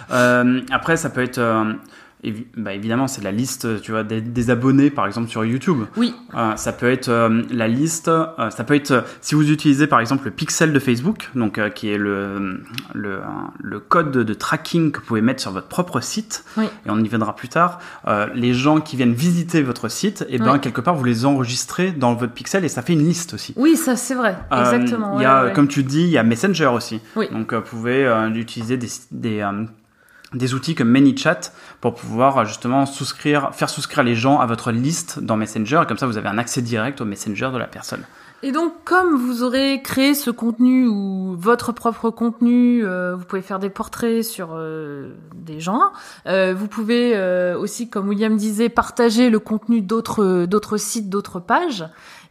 après, 0.09 0.97
ça 0.97 1.11
peut 1.11 1.21
être 1.21 1.39
bah, 2.57 2.73
évidemment 2.73 3.07
c'est 3.07 3.23
la 3.23 3.31
liste, 3.31 3.81
tu 3.81 3.91
vois, 3.91 4.03
des, 4.03 4.21
des 4.21 4.49
abonnés 4.49 4.89
par 4.89 5.05
exemple 5.07 5.29
sur 5.29 5.43
YouTube. 5.43 5.83
Oui, 5.97 6.13
Euh, 6.35 6.55
ça 6.55 6.71
peut 6.73 6.89
être 6.89 7.09
euh, 7.09 7.43
la 7.51 7.67
liste, 7.67 8.07
euh, 8.07 8.49
ça 8.49 8.63
peut 8.63 8.75
être 8.75 9.03
si 9.21 9.35
vous 9.35 9.51
utilisez 9.51 9.87
par 9.87 9.99
exemple 9.99 10.25
le 10.25 10.31
pixel 10.31 10.73
de 10.73 10.79
Facebook, 10.79 11.29
donc 11.35 11.59
qui 11.73 11.89
est 11.89 11.97
le 11.97 12.61
le, 12.93 13.19
le 13.61 13.79
code 13.79 14.11
de, 14.11 14.33
tracking 14.33 14.91
que 14.91 14.99
vous 14.99 15.05
pouvez 15.05 15.21
mettre 15.21 15.41
sur 15.41 15.51
votre 15.51 15.67
propre 15.67 15.99
site. 16.01 16.43
Oui. 16.57 16.65
Et 16.85 16.89
on 16.89 16.99
y 17.03 17.07
viendra 17.07 17.35
plus 17.35 17.49
tard. 17.49 17.79
Les 18.33 18.53
gens 18.53 18.79
qui 18.81 18.95
viennent 18.95 19.13
visiter 19.13 19.61
votre 19.61 19.89
site, 19.89 20.25
et 20.29 20.37
ben 20.37 20.53
Oui. 20.53 20.59
quelque 20.59 20.81
part 20.81 20.95
vous 20.95 21.03
les 21.03 21.25
enregistrez 21.25 21.91
dans 21.91 22.13
votre 22.15 22.33
pixel 22.33 22.63
et 22.65 22.69
ça 22.69 22.81
fait 22.81 22.93
une 22.93 23.03
liste 23.05 23.33
aussi. 23.33 23.53
oui, 23.57 23.75
ça 23.75 23.95
c'est 23.95 24.15
vrai. 24.15 24.35
Exactement. 24.51 25.19
Il 25.19 25.23
y 25.23 25.25
a, 25.25 25.45
ouais. 25.45 25.53
comme 25.53 25.67
tu 25.67 25.83
dis, 25.83 26.01
il 26.03 26.09
y 26.09 26.17
a 26.17 26.23
Messenger 26.23 26.67
aussi. 26.67 26.99
Oui. 27.15 27.27
Donc, 27.31 27.53
vous 27.53 27.61
pouvez 27.61 28.05
utiliser 28.35 28.77
des, 28.77 28.87
des, 29.11 29.41
des 30.33 30.53
outils 30.53 30.75
comme 30.75 30.89
ManyChat 30.89 31.51
pour 31.81 31.95
pouvoir 31.95 32.45
justement 32.45 32.85
souscrire, 32.85 33.51
faire 33.53 33.69
souscrire 33.69 34.03
les 34.03 34.15
gens 34.15 34.39
à 34.39 34.45
votre 34.45 34.71
liste 34.71 35.19
dans 35.19 35.37
Messenger. 35.37 35.81
Et 35.83 35.85
comme 35.85 35.97
ça, 35.97 36.07
vous 36.07 36.17
avez 36.17 36.29
un 36.29 36.37
accès 36.37 36.61
direct 36.61 37.01
au 37.01 37.05
Messenger 37.05 37.49
de 37.53 37.57
la 37.57 37.67
personne. 37.67 38.03
Et 38.45 38.51
donc, 38.51 38.73
comme 38.83 39.15
vous 39.15 39.41
aurez 39.41 39.81
créé 39.81 40.13
ce 40.13 40.29
contenu 40.29 40.85
ou 40.85 41.33
votre 41.37 41.71
propre 41.71 42.09
contenu, 42.09 42.83
euh, 42.83 43.15
vous 43.15 43.23
pouvez 43.23 43.41
faire 43.41 43.57
des 43.57 43.69
portraits 43.69 44.21
sur 44.21 44.49
euh, 44.51 45.13
des 45.33 45.61
gens. 45.61 45.93
Euh, 46.27 46.53
vous 46.53 46.67
pouvez 46.67 47.15
euh, 47.15 47.57
aussi, 47.57 47.89
comme 47.89 48.09
William 48.09 48.35
disait, 48.35 48.67
partager 48.67 49.29
le 49.29 49.39
contenu 49.39 49.79
d'autres 49.79 50.45
d'autres 50.45 50.75
sites, 50.75 51.09
d'autres 51.09 51.39
pages. 51.39 51.85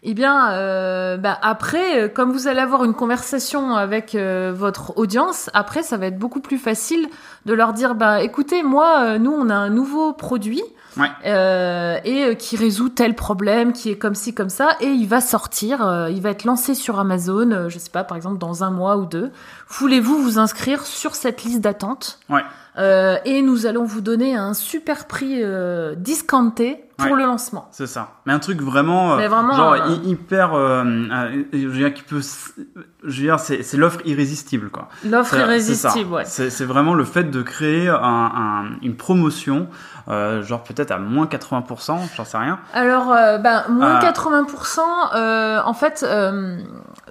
Eh 0.05 0.15
bien, 0.15 0.51
euh, 0.53 1.17
bah, 1.17 1.39
après, 1.43 2.03
euh, 2.03 2.09
comme 2.09 2.33
vous 2.33 2.49
allez 2.49 2.59
avoir 2.59 2.83
une 2.83 2.95
conversation 2.95 3.77
avec 3.77 4.17
euh, 4.17 4.53
votre 4.55 4.99
audience, 4.99 5.49
après, 5.55 5.85
ça 5.85 5.97
va 5.97 6.07
être 6.07 6.19
beaucoup 6.19 6.41
plus 6.41 6.59
facile 6.59 7.09
de 7.47 7.53
leur 7.55 7.73
dire, 7.73 7.95
bah, 7.95 8.21
écoutez, 8.21 8.65
moi, 8.65 9.03
euh, 9.03 9.19
nous, 9.19 9.31
on 9.31 9.49
a 9.49 9.55
un 9.55 9.71
nouveau 9.71 10.13
produit 10.13 10.63
Ouais. 10.99 11.09
euh, 11.25 11.97
et 12.05 12.25
euh, 12.25 12.35
qui 12.35 12.57
résout 12.57 12.91
tel 12.91 13.15
problème, 13.15 13.73
qui 13.73 13.91
est 13.91 13.97
comme 13.97 14.15
ci, 14.17 14.35
comme 14.35 14.51
ça, 14.51 14.77
et 14.81 14.89
il 14.89 15.07
va 15.09 15.21
sortir, 15.23 15.87
euh, 15.87 16.11
il 16.11 16.21
va 16.21 16.31
être 16.31 16.45
lancé 16.45 16.75
sur 16.75 16.99
Amazon, 16.99 17.69
je 17.69 17.79
sais 17.79 17.89
pas, 17.89 18.05
par 18.05 18.17
exemple, 18.17 18.39
dans 18.39 18.63
un 18.65 18.71
mois 18.71 18.97
ou 18.99 19.07
deux. 19.07 19.31
Voulez-vous 19.69 20.19
vous 20.19 20.39
inscrire 20.39 20.85
sur 20.85 21.15
cette 21.15 21.45
liste 21.45 21.61
d'attente? 21.61 22.19
Ouais. 22.29 22.43
Euh, 22.79 23.17
Et 23.25 23.41
nous 23.43 23.67
allons 23.67 23.85
vous 23.85 24.01
donner 24.01 24.35
un 24.35 24.53
super 24.53 25.07
prix 25.07 25.39
euh, 25.43 25.95
discounté 25.95 26.85
pour 27.03 27.13
Ouais. 27.13 27.23
le 27.23 27.27
lancement. 27.27 27.69
C'est 27.73 27.87
ça. 27.87 28.09
Mais 28.27 28.33
un 28.33 28.39
truc 28.39 28.61
vraiment, 28.63 29.13
euh, 29.19 29.29
vraiment, 29.29 29.53
genre 29.55 29.73
euh, 29.75 29.89
hy- 29.89 30.11
hyper, 30.11 30.55
euh, 30.55 30.83
euh, 30.85 31.43
je 31.53 31.67
veux 31.69 31.79
dire, 31.79 31.93
qui 31.95 32.03
peut, 32.03 32.21
je 32.21 33.21
veux 33.21 33.27
dire, 33.27 33.39
c'est 33.41 33.63
c'est 33.63 33.77
l'offre 33.77 34.01
irrésistible, 34.05 34.71
quoi. 34.71 34.89
L'offre 35.05 35.35
irrésistible, 35.37 36.13
ouais. 36.13 36.25
C'est 36.25 36.65
vraiment 36.65 36.95
le 36.95 37.05
fait 37.05 37.25
de 37.31 37.43
créer 37.43 37.89
un, 37.89 37.97
un- 38.03 38.65
une 38.83 38.97
promotion, 38.97 39.69
genre 40.09 40.63
peut-être 40.65 40.91
à 40.91 40.99
moins 40.99 41.27
80%, 41.27 41.99
j'en 42.17 42.25
sais 42.25 42.39
rien. 42.39 42.59
Alors, 42.75 43.09
ben, 43.41 43.65
moins 43.69 43.99
Ah. 44.01 44.01
80%, 44.01 44.81
euh, 45.15 45.61
en 45.65 45.75
fait, 45.75 46.05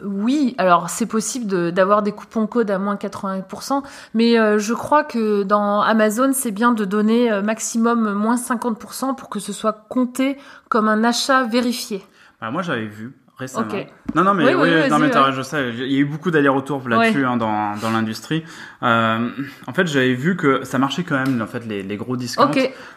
oui, 0.03 0.55
alors 0.57 0.89
c'est 0.89 1.05
possible 1.05 1.47
de- 1.47 1.69
d'avoir 1.69 2.01
des 2.01 2.11
coupons 2.11 2.47
codes 2.47 2.71
à 2.71 2.77
moins 2.79 2.95
80%, 2.95 3.83
mais 4.13 4.39
euh, 4.39 4.57
je 4.59 4.73
crois 4.73 5.03
que 5.03 5.43
dans 5.43 5.81
Amazon, 5.81 6.31
c'est 6.33 6.51
bien 6.51 6.71
de 6.73 6.85
donner 6.85 7.31
euh, 7.31 7.41
maximum 7.41 8.13
moins 8.13 8.35
50% 8.35 9.15
pour 9.15 9.29
que 9.29 9.39
ce 9.39 9.53
soit 9.53 9.85
compté 9.89 10.37
comme 10.69 10.87
un 10.87 11.03
achat 11.03 11.43
vérifié. 11.43 12.03
Bah, 12.41 12.51
moi, 12.51 12.61
j'avais 12.61 12.87
vu 12.87 13.13
récemment. 13.37 13.67
Non, 14.13 14.23
non, 14.23 14.33
mais, 14.35 14.45
Oui, 14.45 14.53
oui, 14.53 14.69
oui, 14.83 14.89
non, 14.89 14.99
mais 14.99 15.09
je 15.31 15.41
sais, 15.41 15.69
il 15.69 15.91
y 15.91 15.97
a 15.97 15.99
eu 15.99 16.05
beaucoup 16.05 16.29
d'allers-retours 16.29 16.87
là-dessus 16.87 17.25
hein, 17.25 17.37
dans, 17.37 17.75
dans 17.77 17.89
l'industrie. 17.91 18.43
Euh, 18.83 19.29
en 19.67 19.73
fait, 19.73 19.87
j'avais 19.87 20.13
vu 20.13 20.35
que 20.37 20.63
ça 20.63 20.77
marchait 20.77 21.03
quand 21.03 21.17
même, 21.17 21.41
en 21.41 21.47
fait, 21.47 21.65
les, 21.65 21.81
les 21.81 21.97
gros 21.97 22.17
discounts, 22.17 22.47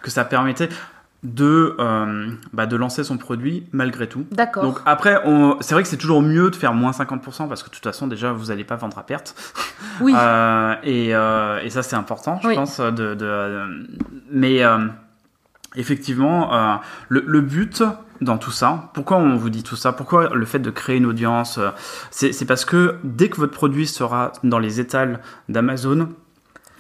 que 0.03 0.11
ça 0.11 0.25
permettait 0.25 0.69
de, 1.25 1.75
euh, 1.81 2.31
bah, 2.53 2.67
de 2.67 2.77
lancer 2.77 3.03
son 3.03 3.17
produit 3.19 3.67
malgré 3.73 4.07
tout. 4.09 4.27
d'accord. 4.31 4.63
Donc 4.63 4.79
après, 4.87 5.21
on- 5.25 5.57
c'est 5.61 5.75
vrai 5.75 5.83
que 5.83 5.89
c'est 5.89 5.97
toujours 5.97 6.21
mieux 6.23 6.51
de 6.51 6.57
faire 6.57 6.75
moins 6.75 6.93
50% 6.93 7.49
parce 7.49 7.63
que 7.63 7.71
de 7.71 7.75
toute 7.75 7.83
façon, 7.85 8.07
déjà, 8.07 8.33
vous 8.33 8.47
n'allez 8.47 8.65
pas 8.65 8.77
vendre 8.77 8.99
à 8.99 9.03
perte. 9.05 9.35
Oui, 10.01 10.13
Euh, 10.19 10.75
et, 10.83 11.15
euh, 11.15 11.61
et 11.63 11.71
ça, 11.71 11.83
c'est 11.83 11.97
important, 11.97 12.39
je 12.43 12.49
Oui. 12.49 12.55
pense. 12.55 12.79
De, 12.79 13.15
de, 13.15 13.87
mais 14.31 14.63
euh, 14.63 14.79
effectivement, 15.77 16.55
euh, 16.55 16.77
le, 17.09 17.25
le 17.27 17.41
but 17.41 17.83
dans 18.21 18.39
tout 18.39 18.51
ça, 18.53 18.91
pourquoi 18.95 19.17
on 19.17 19.37
vous 19.37 19.51
dit 19.51 19.63
tout 19.63 19.77
ça? 19.77 19.93
Pourquoi 19.93 20.31
le 20.35 20.45
fait 20.45 20.59
de 20.61 20.71
créer 20.71 20.97
une 20.97 21.07
audience 21.07 21.59
euh, 21.59 21.71
C'est 22.11 22.33
c'est 22.33 22.45
parce 22.45 22.65
que 22.65 22.97
dès 23.03 23.29
que 23.29 23.37
votre 23.37 23.53
produit 23.53 23.87
sera 23.87 24.33
dans 24.45 24.59
les 24.59 24.79
étals 24.81 25.21
d'Amazon, 25.49 26.11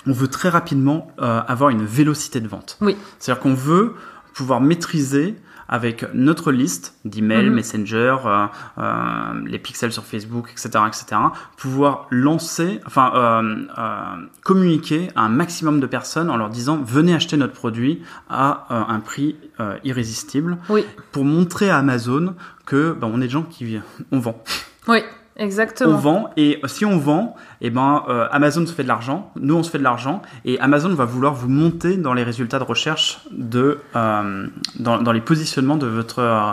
on 0.06 0.12
veut 0.12 0.28
très 0.28 0.48
rapidement 0.48 1.10
euh, 1.20 1.40
avoir 1.48 1.70
une 1.70 1.84
vélocité 1.84 2.40
de 2.40 2.48
vente. 2.48 2.76
Oui. 2.80 2.96
C'est-à-dire 3.18 3.42
qu'on 3.42 3.54
veut 3.54 3.94
pouvoir 4.34 4.60
maîtriser 4.60 5.36
avec 5.66 6.04
notre 6.12 6.52
liste 6.52 6.94
d'emails, 7.06 7.46
Mhm. 7.48 7.54
Messenger, 7.54 8.16
euh, 8.26 8.46
euh, 8.76 9.42
les 9.46 9.58
pixels 9.58 9.92
sur 9.92 10.04
Facebook, 10.04 10.50
etc., 10.52 10.68
etc., 10.86 11.16
pouvoir 11.56 12.06
lancer, 12.10 12.80
enfin, 12.86 13.12
euh, 13.14 13.64
euh, 13.78 14.26
communiquer 14.42 15.08
à 15.16 15.22
un 15.22 15.30
maximum 15.30 15.80
de 15.80 15.86
personnes 15.86 16.28
en 16.28 16.36
leur 16.36 16.50
disant 16.50 16.82
venez 16.84 17.14
acheter 17.14 17.38
notre 17.38 17.54
produit 17.54 18.02
à 18.28 18.66
euh, 18.70 18.82
un 18.94 19.00
prix 19.00 19.36
euh, 19.58 19.78
irrésistible 19.84 20.58
oui, 20.68 20.84
pour 21.12 21.24
montrer 21.24 21.70
à 21.70 21.78
Amazon 21.78 22.34
que 22.66 22.92
ben, 22.92 23.08
on 23.10 23.18
est 23.22 23.24
des 23.24 23.30
gens 23.30 23.42
qui 23.42 23.78
on 24.12 24.18
vend. 24.18 24.42
oui, 24.88 24.98
On 25.36 25.42
exactement. 25.42 25.96
vend 25.96 26.30
et 26.36 26.60
si 26.66 26.84
on 26.84 26.98
vend, 26.98 27.34
et 27.60 27.70
ben 27.70 28.04
euh, 28.08 28.28
Amazon 28.30 28.66
se 28.66 28.72
fait 28.72 28.84
de 28.84 28.88
l'argent, 28.88 29.30
nous 29.36 29.56
on 29.56 29.62
se 29.62 29.70
fait 29.70 29.78
de 29.78 29.82
l'argent 29.82 30.22
et 30.44 30.60
Amazon 30.60 30.94
va 30.94 31.04
vouloir 31.04 31.34
vous 31.34 31.48
monter 31.48 31.96
dans 31.96 32.14
les 32.14 32.22
résultats 32.22 32.58
de 32.58 32.64
recherche 32.64 33.20
de 33.32 33.78
euh, 33.96 34.46
dans, 34.78 35.02
dans 35.02 35.12
les 35.12 35.20
positionnements 35.20 35.76
de 35.76 35.86
votre 35.86 36.20
euh, 36.20 36.52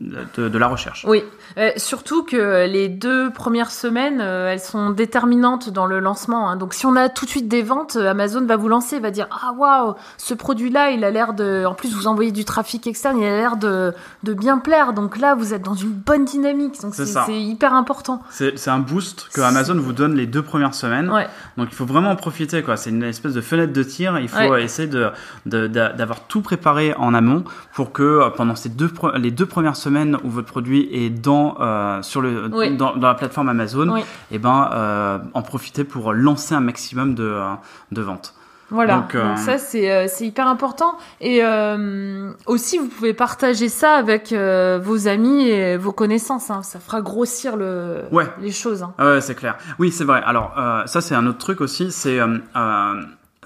de, 0.00 0.48
de 0.48 0.58
la 0.58 0.68
recherche. 0.68 1.04
Oui, 1.08 1.22
Euh, 1.58 1.70
surtout 1.76 2.22
que 2.22 2.66
les 2.66 2.88
deux 2.88 3.30
premières 3.30 3.70
semaines, 3.70 4.20
euh, 4.20 4.52
elles 4.52 4.60
sont 4.60 4.90
déterminantes 4.90 5.70
dans 5.70 5.86
le 5.86 6.00
lancement. 6.00 6.50
hein. 6.50 6.56
Donc 6.56 6.74
si 6.74 6.84
on 6.84 6.96
a 6.96 7.08
tout 7.08 7.24
de 7.24 7.30
suite 7.30 7.48
des 7.48 7.62
ventes, 7.62 7.96
euh, 7.96 8.10
Amazon 8.10 8.44
va 8.44 8.56
vous 8.56 8.68
lancer, 8.68 9.00
va 9.00 9.10
dire 9.10 9.26
ah 9.30 9.52
waouh, 9.56 9.94
ce 10.18 10.34
produit-là, 10.34 10.90
il 10.90 11.02
a 11.02 11.10
l'air 11.10 11.32
de, 11.32 11.64
en 11.64 11.72
plus 11.72 11.94
vous 11.94 12.06
envoyez 12.08 12.30
du 12.30 12.44
trafic 12.44 12.86
externe, 12.86 13.18
il 13.18 13.24
a 13.26 13.30
l'air 13.38 13.56
de, 13.56 13.94
de 14.22 14.34
bien 14.34 14.58
plaire. 14.58 14.92
Donc 14.92 15.16
là, 15.16 15.34
vous 15.34 15.54
êtes 15.54 15.62
dans 15.62 15.74
une 15.74 15.92
bonne 15.92 16.26
dynamique. 16.26 16.80
Donc 16.82 16.94
C'est 16.94 17.06
c'est 17.06 17.12
ça. 17.12 17.22
c'est 17.26 17.40
hyper 17.40 17.72
important. 17.72 18.22
C'est 18.28 18.58
c'est 18.58 18.70
un 18.70 18.80
boost 18.80 19.28
que 19.32 19.40
Amazon 19.40 19.76
vous 19.78 19.94
donne 19.94 20.14
les 20.14 20.26
deux 20.26 20.42
premières 20.42 20.74
semaines. 20.74 21.10
Ouais. 21.10 21.26
Donc 21.56 21.68
il 21.70 21.74
faut 21.74 21.86
vraiment 21.86 22.10
en 22.10 22.16
profiter 22.16 22.62
quoi. 22.62 22.76
C'est 22.76 22.90
une 22.90 23.02
espèce 23.04 23.32
de 23.32 23.40
fenêtre 23.40 23.72
de 23.72 23.82
tir. 23.82 24.18
Il 24.18 24.28
faut 24.28 24.36
Ouais. 24.50 24.62
essayer 24.62 24.88
de 24.88 25.08
de- 25.46 25.68
d'a- 25.68 25.92
d'avoir 25.94 26.20
tout 26.26 26.42
préparé 26.42 26.92
en 26.98 27.14
amont 27.14 27.44
pour 27.72 27.92
que 27.92 28.28
pendant 28.36 28.56
ces 28.56 28.68
deux 28.68 28.90
les 29.16 29.30
deux 29.30 29.46
premières 29.46 29.76
semaines 29.76 29.85
où 30.24 30.30
votre 30.30 30.48
produit 30.48 30.88
est 30.92 31.10
dans 31.10 31.56
euh, 31.60 32.02
sur 32.02 32.20
le 32.20 32.48
Oui. 32.52 32.76
dans, 32.76 32.96
dans 32.96 33.08
la 33.08 33.14
plateforme 33.14 33.48
Amazon, 33.48 33.88
Oui. 33.92 34.04
et 34.30 34.38
ben 34.38 34.70
euh, 34.72 35.18
en 35.34 35.42
profiter 35.42 35.84
pour 35.84 36.12
lancer 36.12 36.54
un 36.54 36.60
maximum 36.60 37.14
de 37.14 37.24
euh, 37.24 37.52
de 37.92 38.02
ventes. 38.02 38.34
Voilà, 38.70 38.96
Donc, 38.96 39.14
donc, 39.16 39.38
ça 39.38 39.58
c'est 39.58 40.26
hyper 40.26 40.48
important. 40.48 40.96
Et 41.20 41.38
euh, 41.44 42.32
aussi, 42.46 42.78
vous 42.78 42.88
pouvez 42.88 43.14
partager 43.14 43.68
ça 43.68 43.92
avec 43.94 44.32
euh, 44.32 44.80
vos 44.82 45.06
amis 45.06 45.48
et 45.48 45.76
vos 45.76 45.92
connaissances. 45.92 46.50
hein. 46.50 46.64
Ça 46.64 46.80
fera 46.80 47.00
grossir 47.00 47.56
le, 47.56 48.02
Ouais. 48.10 48.26
les 48.40 48.50
choses. 48.50 48.82
hein. 48.82 48.92
Ah 48.98 49.04
ouais, 49.12 49.20
c'est 49.20 49.36
clair. 49.36 49.56
Oui, 49.78 49.92
c'est 49.92 50.02
vrai. 50.02 50.20
Alors, 50.26 50.52
ça, 50.86 51.00
c'est 51.00 51.14
un 51.14 51.26
autre 51.28 51.38
truc 51.38 51.60
aussi. 51.60 51.92
C'est 51.92 52.18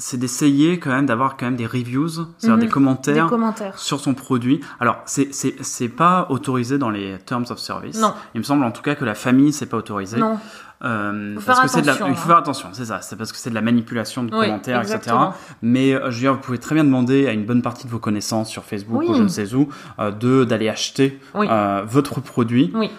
c'est 0.01 0.17
d'essayer 0.19 0.79
quand 0.81 0.91
même 0.91 1.07
d'avoir 1.07 1.37
quand 1.37 1.47
même 1.47 1.57
des 1.57 1.67
reviews, 1.67 2.09
c'est-à-dire 2.09 2.57
Mhm. 2.57 2.61
des 2.61 2.69
commentaires. 2.69 3.25
Des 3.27 3.31
commentaires. 3.31 3.79
sur 3.79 4.01
son 4.01 4.15
produit. 4.15 4.61
Alors, 4.81 4.97
c'est 5.07 5.33
c'est 5.33 5.55
c'est 5.61 5.89
pas 5.89 6.27
autorisé 6.31 6.79
dans 6.79 6.91
les 6.91 7.19
terms 7.25 7.45
of 7.51 7.59
service. 7.59 8.01
Non. 8.01 8.13
Il 8.35 8.39
me 8.39 8.45
semble 8.45 8.65
en 8.65 8.73
tout 8.73 8.83
cas 8.83 8.95
que 8.97 9.05
la 9.05 9.15
famille 9.15 9.53
c'est 9.53 9.67
pas 9.67 9.77
autorisé. 9.77 10.19
Non. 10.19 10.39
Euh, 10.83 11.35
Faut 11.39 11.43
parce 11.45 11.59
faire 11.59 11.67
que 11.67 11.71
c'est 11.73 11.83
de 11.83 11.87
la, 11.89 11.93
attention, 11.93 12.07
il 12.11 12.17
faut 12.17 12.23
hein. 12.23 12.27
faire 12.29 12.37
attention, 12.39 12.69
c'est 12.73 12.87
ça. 12.87 13.03
C'est 13.03 13.15
parce 13.17 13.33
que 13.33 13.39
c'est 13.39 13.51
de 13.51 13.55
la 13.55 13.61
manipulation 13.61 14.25
de 14.25 14.33
Oui, 14.35 14.47
commentaires, 14.47 14.81
etc. 14.81 15.15
Mais 15.61 15.93
euh, 15.93 16.05
je 16.11 16.15
veux 16.15 16.21
dire, 16.21 16.33
vous 16.33 16.41
pouvez 16.41 16.57
très 16.57 16.75
bien 16.75 16.85
demander 16.85 17.27
à 17.27 17.33
une 17.33 17.45
bonne 17.45 17.61
partie 17.61 17.85
de 17.87 17.91
vos 17.93 17.99
connaissances 17.99 18.49
sur 18.49 18.65
Facebook 18.65 19.01
Oui. 19.01 19.07
ou 19.11 19.15
je 19.15 19.23
ne 19.23 19.29
sais 19.29 19.53
où 19.55 19.69
euh, 19.99 20.11
de 20.11 20.45
d'aller 20.45 20.71
acheter 20.71 21.21
Oui. 21.35 21.47
euh, 21.51 21.83
votre 21.87 22.23
produit. 22.23 22.73
Oui. 22.75 22.91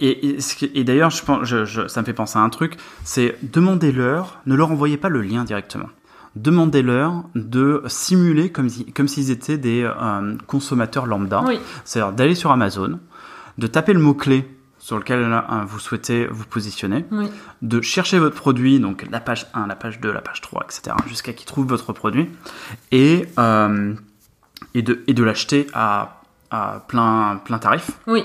Et, 0.00 0.28
et, 0.30 0.38
et 0.74 0.82
d'ailleurs, 0.82 1.10
je 1.10 1.22
pense, 1.22 1.44
je, 1.44 1.64
je- 1.64 1.86
ça 1.86 2.00
me 2.00 2.04
fait 2.06 2.12
penser 2.12 2.36
à 2.36 2.42
un 2.42 2.48
truc, 2.50 2.78
c'est 3.04 3.36
demandez-leur, 3.44 4.40
ne 4.46 4.56
leur 4.56 4.72
envoyez 4.72 4.96
pas 4.96 5.08
le 5.08 5.22
lien 5.22 5.44
directement. 5.44 5.86
Demandez-leur 6.36 7.24
de 7.34 7.82
simuler 7.86 8.50
comme 8.50 8.68
comme 8.94 9.06
s'ils 9.08 9.30
étaient 9.30 9.58
des 9.58 9.82
euh, 9.84 10.36
consommateurs 10.46 11.06
lambda. 11.06 11.42
Oui. 11.46 11.58
C'est-à-dire 11.84 12.12
d'aller 12.12 12.34
sur 12.34 12.50
Amazon, 12.50 12.98
de 13.58 13.66
taper 13.68 13.92
le 13.92 14.00
mot-clé 14.00 14.48
sur 14.78 14.98
lequel 14.98 15.20
euh, 15.22 15.40
vous 15.66 15.78
souhaitez 15.78 16.26
vous 16.26 16.44
positionner, 16.44 17.06
Oui. 17.10 17.26
de 17.62 17.80
chercher 17.80 18.18
votre 18.18 18.36
produit, 18.36 18.80
donc 18.80 19.06
la 19.10 19.20
page 19.20 19.46
1, 19.54 19.66
la 19.66 19.76
page 19.76 19.98
2, 20.00 20.12
la 20.12 20.20
page 20.20 20.40
3, 20.42 20.64
etc., 20.64 20.94
jusqu'à 21.06 21.32
qu'ils 21.32 21.46
trouvent 21.46 21.66
votre 21.66 21.92
produit, 21.94 22.28
et, 22.92 23.26
euh, 23.38 23.94
et 24.74 24.82
de, 24.82 25.02
et 25.06 25.14
de 25.14 25.24
l'acheter 25.24 25.68
à, 25.72 26.20
à 26.50 26.84
plein, 26.88 27.40
plein 27.44 27.58
tarif. 27.58 27.92
Oui. 28.06 28.24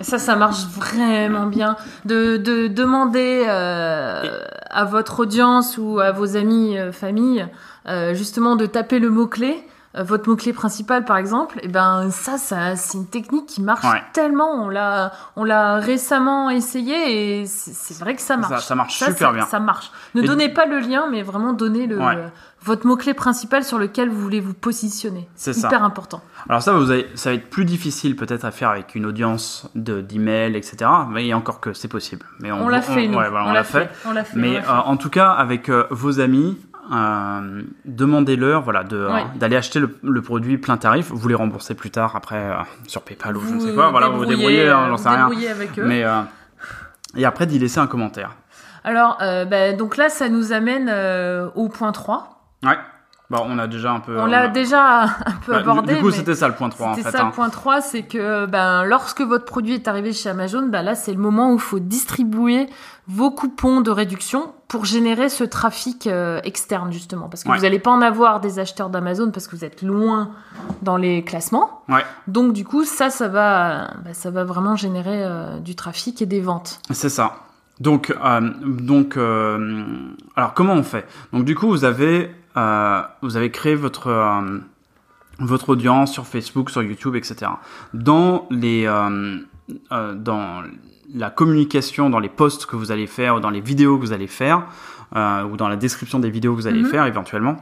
Ça, 0.00 0.18
ça 0.18 0.36
marche 0.36 0.66
vraiment 0.66 1.46
bien. 1.46 1.76
De, 2.04 2.36
de 2.36 2.66
demander 2.66 3.44
euh, 3.46 4.40
à 4.70 4.84
votre 4.84 5.20
audience 5.20 5.78
ou 5.78 6.00
à 6.00 6.10
vos 6.10 6.36
amis, 6.36 6.76
euh, 6.76 6.92
famille, 6.92 7.46
euh, 7.88 8.14
justement 8.14 8.56
de 8.56 8.66
taper 8.66 8.98
le 8.98 9.10
mot-clé, 9.10 9.62
votre 10.02 10.28
mot-clé 10.28 10.52
principal 10.52 11.04
par 11.04 11.16
exemple, 11.16 11.58
et 11.62 11.68
ben 11.68 12.10
ça, 12.10 12.36
ça 12.38 12.74
c'est 12.76 12.98
une 12.98 13.06
technique 13.06 13.46
qui 13.46 13.62
marche 13.62 13.84
Ouais. 13.84 14.02
tellement. 14.12 14.64
On 14.64 14.68
l'a, 14.68 15.12
on 15.36 15.44
l'a 15.44 15.76
récemment 15.76 16.50
essayé 16.50 17.40
et 17.42 17.46
c'est 17.46 17.98
vrai 17.98 18.14
que 18.16 18.22
ça 18.22 18.36
marche. 18.36 18.54
Ça- 18.54 18.60
ça 18.68 18.74
marche 18.74 18.98
super 18.98 19.16
ça- 19.28 19.32
bien. 19.32 19.46
Ça 19.46 19.60
marche. 19.60 19.90
Ne 20.14 20.22
Et- 20.22 20.26
donnez 20.26 20.48
pas 20.48 20.66
le 20.66 20.80
lien, 20.80 21.06
mais 21.10 21.22
vraiment 21.22 21.52
donnez 21.52 21.86
le, 21.86 21.98
Ouais. 21.98 22.16
votre 22.62 22.86
mot-clé 22.86 23.14
principal 23.14 23.62
sur 23.62 23.78
lequel 23.78 24.08
vous 24.08 24.20
voulez 24.20 24.40
vous 24.40 24.54
positionner. 24.54 25.28
C'est 25.36 25.52
ça. 25.52 25.68
Hyper 25.68 25.84
important. 25.84 26.20
Alors 26.48 26.62
ça, 26.62 26.72
vous 26.72 26.90
avez, 26.90 27.08
ça 27.14 27.30
va 27.30 27.34
être 27.36 27.48
plus 27.50 27.64
difficile 27.64 28.16
peut-être 28.16 28.44
à 28.44 28.50
faire 28.50 28.70
avec 28.70 28.94
une 28.94 29.06
audience 29.06 29.68
de 29.74 30.00
d'emails, 30.00 30.56
etc. 30.56 30.90
Mais 31.10 31.32
encore 31.34 31.60
que 31.60 31.72
c'est 31.72 31.88
possible. 31.88 32.26
Mais 32.40 32.50
On, 32.52 32.68
l'a 32.68 32.82
fait, 32.82 33.08
on 33.08 33.18
l'a 33.52 33.64
fait. 33.64 33.90
On 34.06 34.12
l'a 34.12 34.24
fait. 34.24 34.36
Mais 34.38 34.56
euh, 34.58 34.62
en 34.86 34.96
tout 34.96 35.10
cas, 35.10 35.30
avec 35.30 35.68
euh, 35.68 35.86
vos 35.90 36.20
amis, 36.20 36.58
euh, 36.92 37.62
demandez-leur 37.84 38.62
voilà, 38.62 38.84
de, 38.84 39.06
Ouais. 39.06 39.24
d'aller 39.36 39.56
acheter 39.56 39.78
le, 39.80 39.96
le 40.02 40.22
produit 40.22 40.58
plein 40.58 40.76
tarif. 40.76 41.10
Vous 41.10 41.28
les 41.28 41.34
remboursez 41.34 41.74
plus 41.74 41.90
tard 41.90 42.16
après 42.16 42.36
euh, 42.36 42.54
sur 42.86 43.02
PayPal 43.02 43.36
ou 43.36 43.40
je 43.46 43.54
ne 43.54 43.60
sais 43.60 43.72
quoi. 43.74 43.90
Voilà, 43.90 44.08
vous 44.08 44.18
vous 44.18 44.26
débrouillez, 44.26 44.68
hein, 44.68 44.84
euh, 44.84 44.88
j'en 44.88 44.96
sais 44.96 45.08
rien. 45.08 45.28
avec 45.50 45.78
eux. 45.78 45.84
Mais, 45.84 46.04
euh, 46.04 46.20
et 47.16 47.24
après, 47.24 47.46
d'y 47.46 47.58
laisser 47.58 47.78
un 47.78 47.86
commentaire. 47.86 48.30
Alors, 48.84 49.18
euh, 49.22 49.44
bah, 49.44 49.72
donc 49.72 49.96
là, 49.96 50.08
ça 50.08 50.28
nous 50.28 50.52
amène 50.52 50.88
euh, 50.92 51.48
au 51.54 51.68
point 51.68 51.92
3. 51.92 52.44
Ouais. 52.62 52.76
Bon, 53.34 53.44
on 53.48 53.58
a 53.58 53.66
déjà 53.66 53.92
un 53.92 54.00
peu. 54.00 54.18
On 54.20 54.26
l'a 54.26 54.42
a- 54.42 54.48
déjà 54.48 55.02
un 55.26 55.32
peu 55.44 55.52
Bah, 55.52 55.58
abordé. 55.58 55.96
Du 55.96 56.00
coup, 56.00 56.10
c'était 56.12 56.34
ça 56.36 56.46
le 56.48 56.54
point 56.54 56.68
3 56.68 56.86
en 56.88 56.94
c'était 56.94 57.10
ça 57.10 57.22
hein. 57.22 57.26
le 57.26 57.32
point 57.32 57.50
3, 57.50 57.80
c'est 57.80 58.02
que 58.02 58.46
ben, 58.46 58.84
lorsque 58.84 59.22
votre 59.22 59.44
produit 59.44 59.74
est 59.74 59.88
arrivé 59.88 60.12
chez 60.12 60.28
Amazon, 60.28 60.66
ben, 60.68 60.82
là, 60.82 60.94
c'est 60.94 61.12
le 61.12 61.18
moment 61.18 61.50
où 61.50 61.54
il 61.54 61.60
faut 61.60 61.80
distribuer 61.80 62.68
vos 63.08 63.30
coupons 63.30 63.80
de 63.80 63.90
réduction 63.90 64.52
pour 64.68 64.84
générer 64.84 65.28
ce 65.28 65.42
trafic 65.44 66.06
euh, 66.06 66.40
externe, 66.44 66.92
justement. 66.92 67.28
Parce 67.28 67.42
que 67.44 67.48
Ouais. 67.50 67.56
vous 67.56 67.62
n'allez 67.62 67.78
pas 67.80 67.90
en 67.90 68.00
avoir 68.02 68.40
des 68.40 68.58
acheteurs 68.60 68.88
d'Amazon 68.88 69.30
parce 69.30 69.46
que 69.48 69.56
vous 69.56 69.64
êtes 69.64 69.82
loin 69.82 70.30
dans 70.82 70.96
les 70.96 71.24
classements. 71.24 71.82
Ouais. 71.88 72.04
Donc, 72.28 72.52
du 72.52 72.64
coup, 72.64 72.84
ça, 72.84 73.10
ça 73.10 73.28
va, 73.28 73.88
ben, 74.04 74.14
ça 74.14 74.30
va 74.30 74.44
vraiment 74.44 74.76
générer 74.76 75.22
euh, 75.24 75.58
du 75.58 75.74
trafic 75.74 76.22
et 76.22 76.26
des 76.26 76.40
ventes. 76.40 76.80
C'est 76.92 77.08
ça. 77.10 77.34
Donc, 77.80 78.14
euh, 78.24 78.50
donc, 78.62 79.16
alors 80.36 80.54
comment 80.54 80.74
on 80.74 80.82
fait? 80.84 81.06
Donc, 81.32 81.44
du 81.44 81.54
coup, 81.56 81.66
vous 81.68 81.84
avez, 81.84 82.32
euh, 82.56 83.02
vous 83.22 83.36
avez 83.36 83.50
créé 83.50 83.74
votre 83.74 84.08
euh, 84.08 84.58
votre 85.40 85.70
audience 85.70 86.12
sur 86.12 86.26
Facebook, 86.26 86.70
sur 86.70 86.82
YouTube, 86.82 87.16
etc. 87.16 87.50
Dans 87.92 88.46
les, 88.50 88.86
euh, 88.86 89.38
dans 90.14 90.62
la 91.12 91.30
communication, 91.30 92.08
dans 92.10 92.20
les 92.20 92.28
posts 92.28 92.66
que 92.66 92.76
vous 92.76 92.92
allez 92.92 93.06
faire 93.08 93.34
ou 93.36 93.40
dans 93.40 93.50
les 93.50 93.60
vidéos 93.60 93.96
que 93.98 94.02
vous 94.06 94.12
allez 94.12 94.28
faire 94.28 94.66
ou 95.16 95.56
dans 95.56 95.68
la 95.68 95.76
description 95.76 96.18
des 96.18 96.30
vidéos 96.30 96.54
que 96.54 96.60
vous 96.60 96.66
allez 96.66 96.82
Mhm. 96.82 96.88
faire 96.90 97.06
éventuellement. 97.06 97.56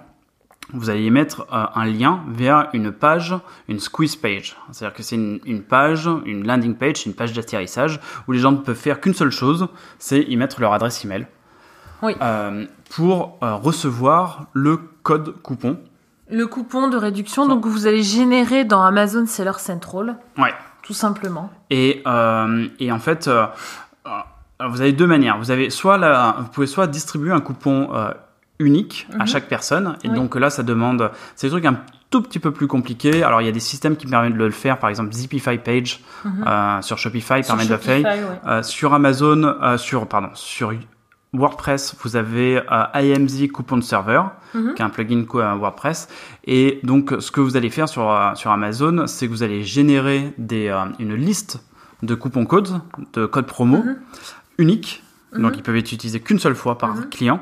Vous 0.74 0.88
allez 0.90 1.04
y 1.04 1.10
mettre 1.10 1.46
euh, 1.52 1.64
un 1.74 1.84
lien 1.86 2.20
vers 2.28 2.68
une 2.72 2.92
page, 2.92 3.34
une 3.68 3.78
squeeze 3.80 4.16
page. 4.16 4.56
C'est-à-dire 4.70 4.94
que 4.96 5.02
c'est 5.02 5.16
une, 5.16 5.38
une 5.44 5.62
page, 5.62 6.08
une 6.24 6.46
landing 6.46 6.74
page, 6.76 7.04
une 7.04 7.12
page 7.14 7.32
d'atterrissage 7.34 8.00
où 8.26 8.32
les 8.32 8.38
gens 8.38 8.52
ne 8.52 8.58
peuvent 8.58 8.76
faire 8.76 9.00
qu'une 9.00 9.12
seule 9.12 9.32
chose, 9.32 9.66
c'est 9.98 10.22
y 10.22 10.36
mettre 10.36 10.60
leur 10.62 10.72
adresse 10.72 11.04
email 11.04 11.26
Oui. 12.02 12.14
euh, 12.22 12.64
pour 12.94 13.38
euh, 13.42 13.54
recevoir 13.54 14.46
le 14.52 14.76
code 15.02 15.34
coupon. 15.42 15.78
Le 16.30 16.46
coupon 16.46 16.88
de 16.88 16.96
réduction, 16.96 17.46
donc 17.46 17.66
vous 17.66 17.86
allez 17.86 18.02
générer 18.02 18.64
dans 18.64 18.82
Amazon 18.82 19.26
Seller 19.26 19.58
Central, 19.58 20.16
Ouais. 20.38 20.52
tout 20.82 20.92
simplement. 20.94 21.50
Et, 21.70 22.02
euh, 22.06 22.66
et 22.78 22.90
en 22.92 22.98
fait, 22.98 23.28
euh, 23.28 23.46
vous 24.68 24.80
avez 24.80 24.92
deux 24.92 25.06
manières. 25.06 25.38
Vous 25.38 25.50
avez 25.50 25.70
soit 25.70 25.98
la, 25.98 26.36
vous 26.38 26.48
pouvez 26.48 26.66
soit 26.66 26.86
distribuer 26.86 27.32
un 27.32 27.40
coupon 27.40 27.88
euh, 27.94 28.12
unique 28.58 29.08
à 29.14 29.20
Mhm. 29.20 29.26
chaque 29.26 29.48
personne. 29.48 29.96
Et 30.04 30.08
Oui. 30.08 30.14
donc 30.14 30.34
là, 30.36 30.48
ça 30.50 30.62
demande, 30.62 31.10
c'est 31.34 31.48
des 31.48 31.50
trucs 31.50 31.64
un 31.66 31.78
tout 32.10 32.22
petit 32.22 32.38
peu 32.38 32.50
plus 32.52 32.66
compliqués. 32.66 33.22
Alors 33.22 33.40
il 33.40 33.46
y 33.46 33.48
a 33.48 33.52
des 33.52 33.60
systèmes 33.60 33.96
qui 33.96 34.06
permettent 34.06 34.34
de 34.34 34.38
le 34.44 34.50
faire. 34.50 34.78
Par 34.78 34.88
exemple, 34.90 35.12
Zipify 35.12 35.58
Page 35.58 36.00
Mhm. 36.24 36.82
sur 36.82 36.96
Shopify 36.98 37.42
Sur 37.42 37.54
permet 37.56 37.64
de 37.66 37.72
le 37.72 37.78
faire. 37.78 38.04
Ouais. 38.46 38.62
Sur 38.62 38.94
Amazon, 38.94 39.56
sur 39.78 40.06
pardon, 40.06 40.28
sur 40.34 40.72
WordPress, 41.34 41.96
vous 42.02 42.16
avez 42.16 42.58
euh, 42.70 42.84
IMZ 42.94 43.48
Coupon 43.48 43.80
Server, 43.80 44.22
Mhm. 44.54 44.74
qui 44.74 44.82
est 44.82 44.84
un 44.84 44.90
plugin 44.90 45.24
euh, 45.34 45.54
WordPress. 45.54 46.08
Et 46.44 46.78
donc, 46.82 47.14
ce 47.20 47.30
que 47.30 47.40
vous 47.40 47.56
allez 47.56 47.70
faire 47.70 47.88
sur, 47.88 48.10
euh, 48.10 48.34
sur 48.34 48.50
Amazon, 48.50 49.06
c'est 49.06 49.26
que 49.26 49.32
vous 49.32 49.42
allez 49.42 49.62
générer 49.62 50.34
des, 50.36 50.68
euh, 50.68 50.84
une 50.98 51.14
liste 51.14 51.64
de 52.02 52.14
coupons 52.14 52.44
codes, 52.44 52.80
de 53.14 53.24
codes 53.26 53.46
promo 53.46 53.78
Mhm. 53.78 53.96
uniques. 54.58 55.02
Mhm. 55.32 55.42
Donc, 55.42 55.56
ils 55.56 55.62
peuvent 55.62 55.76
être 55.76 55.92
utilisés 55.92 56.20
qu'une 56.20 56.38
seule 56.38 56.54
fois 56.54 56.76
par 56.76 56.94
Mhm. 56.94 57.08
client. 57.08 57.40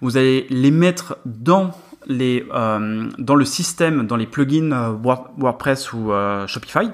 Vous 0.00 0.16
allez 0.16 0.46
les 0.50 0.70
mettre 0.72 1.16
dans 1.24 1.70
les, 2.06 2.44
euh, 2.52 3.08
dans 3.18 3.34
le 3.36 3.44
système, 3.44 4.06
dans 4.06 4.16
les 4.16 4.26
plugins 4.26 4.90
Word- 5.04 5.30
WordPress 5.36 5.92
ou 5.92 6.10
Shopify. 6.46 6.90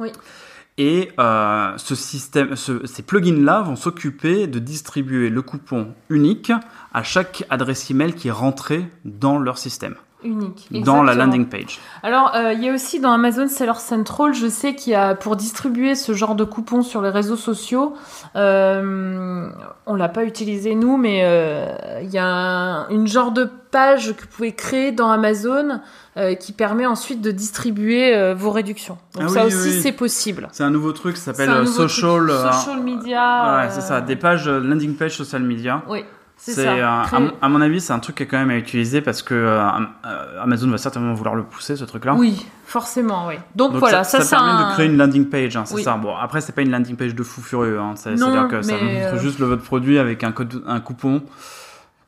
Oui. 0.00 0.10
Et 0.80 1.10
euh, 1.18 1.72
ce 1.76 1.94
système, 1.96 2.54
ce- 2.54 2.86
ces 2.86 3.02
plugins-là 3.02 3.62
vont 3.62 3.74
s'occuper 3.74 4.46
de 4.46 4.60
distribuer 4.60 5.28
le 5.28 5.42
coupon 5.42 5.88
unique 6.08 6.52
à 6.94 7.02
chaque 7.02 7.44
adresse 7.50 7.90
email 7.90 8.12
qui 8.14 8.28
est 8.28 8.32
rentrée 8.32 8.86
dans 9.04 9.38
leur 9.40 9.58
système, 9.58 9.96
Unique. 10.24 10.68
dans 10.84 11.02
la 11.04 11.14
landing 11.14 11.46
page. 11.46 11.78
Alors, 12.02 12.32
euh, 12.34 12.52
il 12.52 12.64
y 12.64 12.68
a 12.68 12.72
aussi 12.74 12.98
dans 12.98 13.12
Amazon 13.12 13.46
Seller 13.48 13.74
Central, 13.78 14.34
je 14.34 14.48
sais 14.48 14.74
qu'il 14.74 14.92
y 14.92 14.96
a 14.96 15.14
pour 15.14 15.36
distribuer 15.36 15.94
ce 15.94 16.12
genre 16.12 16.34
de 16.34 16.42
coupons 16.44 16.82
sur 16.82 17.00
les 17.02 17.10
réseaux 17.10 17.36
sociaux, 17.36 17.94
euh, 18.36 19.48
on 19.86 19.94
l'a 19.94 20.08
pas 20.08 20.24
utilisé 20.24 20.74
nous, 20.74 20.96
mais 20.96 21.20
euh, 21.22 22.00
il 22.02 22.10
y 22.10 22.18
a 22.18 22.26
un- 22.26 22.88
une 22.88 23.06
genre 23.06 23.30
de 23.32 23.48
page 23.70 24.14
que 24.16 24.22
vous 24.22 24.28
pouvez 24.28 24.52
créer 24.52 24.92
dans 24.92 25.10
Amazon 25.10 25.80
euh, 26.16 26.34
qui 26.34 26.52
permet 26.52 26.86
ensuite 26.86 27.20
de 27.20 27.30
distribuer 27.30 28.32
vos 28.34 28.50
réductions. 28.50 28.98
Donc 29.14 29.24
Ah 29.26 29.28
ça 29.28 29.40
oui, 29.46 29.54
aussi, 29.54 29.68
oui, 29.68 29.80
c'est 29.82 29.92
possible. 29.92 30.48
C'est 30.52 30.64
un 30.64 30.70
nouveau 30.70 30.92
truc 30.92 31.14
qui 31.14 31.20
C'est 31.20 31.34
s'appelle 31.34 31.66
social. 31.66 32.30
social 32.52 32.82
media. 32.82 33.58
ouais, 33.62 33.70
c'est 33.70 33.82
ça, 33.82 34.00
des 34.00 34.16
pages 34.16 34.48
landing 34.48 34.96
page 34.96 35.16
social 35.16 35.42
media. 35.42 35.82
Oui, 35.88 36.04
c'est 36.40 36.66
euh, 36.68 36.86
à, 36.86 37.18
mon- 37.20 37.32
à 37.42 37.48
mon 37.48 37.60
avis, 37.60 37.80
c'est 37.80 37.92
un 37.92 37.98
truc 37.98 38.16
qui 38.16 38.22
est 38.22 38.26
quand 38.26 38.38
même 38.38 38.50
à 38.50 38.56
utiliser 38.56 39.00
parce 39.00 39.22
que 39.22 39.34
euh, 39.34 39.58
euh, 40.06 40.42
Amazon 40.42 40.70
va 40.70 40.78
certainement 40.78 41.12
vouloir 41.12 41.34
le 41.34 41.42
pousser, 41.42 41.76
ce 41.76 41.84
truc-là. 41.84 42.14
Oui, 42.14 42.46
forcément, 42.64 43.26
oui. 43.26 43.34
Donc, 43.56 43.72
Donc 43.72 43.80
voilà, 43.80 44.04
ça, 44.04 44.18
ça, 44.20 44.24
ça 44.24 44.36
permet 44.36 44.52
un... 44.52 44.68
de 44.68 44.72
créer 44.74 44.86
une 44.86 44.96
landing 44.96 45.28
page, 45.28 45.56
hein, 45.56 45.64
c'est 45.66 45.74
Oui. 45.74 45.82
ça. 45.82 45.96
Bon, 45.96 46.14
après, 46.16 46.40
c'est 46.40 46.52
pas 46.54 46.62
une 46.62 46.70
landing 46.70 46.96
page 46.96 47.14
de 47.14 47.22
fou 47.22 47.42
furieux. 47.42 47.78
Hein, 47.80 47.94
C'est-à-dire 47.96 48.48
que 48.48 48.62
ça 48.62 48.72
montre 48.72 48.84
euh, 48.86 49.18
juste 49.18 49.38
le, 49.40 49.46
votre 49.46 49.62
produit 49.64 49.98
avec 49.98 50.22
un 50.24 50.32
code, 50.32 50.62
un 50.66 50.80
coupon. 50.80 51.22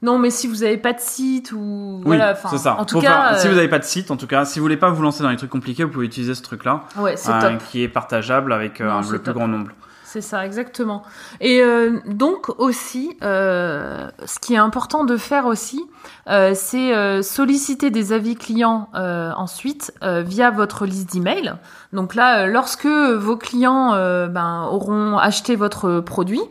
Non, 0.03 0.19
mais 0.19 0.31
si 0.31 0.47
vous 0.47 0.63
avez 0.63 0.79
pas 0.79 0.95
de 0.95 1.01
site 1.01 1.53
ou 1.53 1.97
Oui, 2.07 2.17
voilà, 2.17 2.35
c'est 2.35 2.57
ça. 2.57 2.77
En 2.79 2.87
tout 2.87 2.95
Faut 2.97 3.03
cas, 3.03 3.31
faire- 3.33 3.39
si 3.41 3.49
vous 3.49 3.55
n'avez 3.55 3.69
pas 3.69 3.79
de 3.79 3.85
site, 3.85 4.11
en 4.11 4.17
tout 4.17 4.27
cas, 4.27 4.47
si 4.47 4.59
vous 4.59 4.65
voulez 4.65 4.79
pas 4.79 4.89
vous 4.91 5.03
lancer 5.03 5.23
dans 5.23 5.29
les 5.29 5.37
trucs 5.37 5.51
compliqués, 5.51 5.85
vous 5.85 5.91
pouvez 5.91 6.07
utiliser 6.07 6.35
ce 6.35 6.41
truc-là, 6.43 6.85
ouais, 6.97 7.17
c'est 7.19 7.39
top. 7.39 7.59
qui 7.71 7.83
est 7.83 7.89
partageable 7.89 8.53
avec 8.55 8.81
Non, 8.81 9.01
le 9.03 9.07
plus 9.07 9.21
top. 9.21 9.35
grand 9.35 9.47
nombre. 9.49 9.73
C'est 10.13 10.23
ça, 10.23 10.45
exactement. 10.45 11.05
Et 11.41 11.63
euh, 11.63 12.01
donc 12.05 12.49
aussi, 12.59 13.17
euh, 13.23 14.11
ce 14.27 14.41
qui 14.41 14.55
est 14.55 14.59
important 14.59 15.05
de 15.05 15.17
faire 15.17 15.47
aussi, 15.47 15.85
euh, 16.29 16.51
c'est 16.53 17.23
solliciter 17.23 17.91
des 17.91 18.13
avis 18.13 18.35
clients 18.35 18.89
ensuite 18.93 19.93
via 20.03 20.51
votre 20.51 20.85
liste 20.85 21.13
d'email. 21.13 21.55
Donc 21.93 22.17
là, 22.17 22.49
lorsque 22.49 22.87
vos 22.87 23.37
clients 23.37 23.91
ben, 24.27 24.67
auront 24.69 25.17
acheté 25.17 25.55
votre 25.55 26.01
produit, 26.01 26.43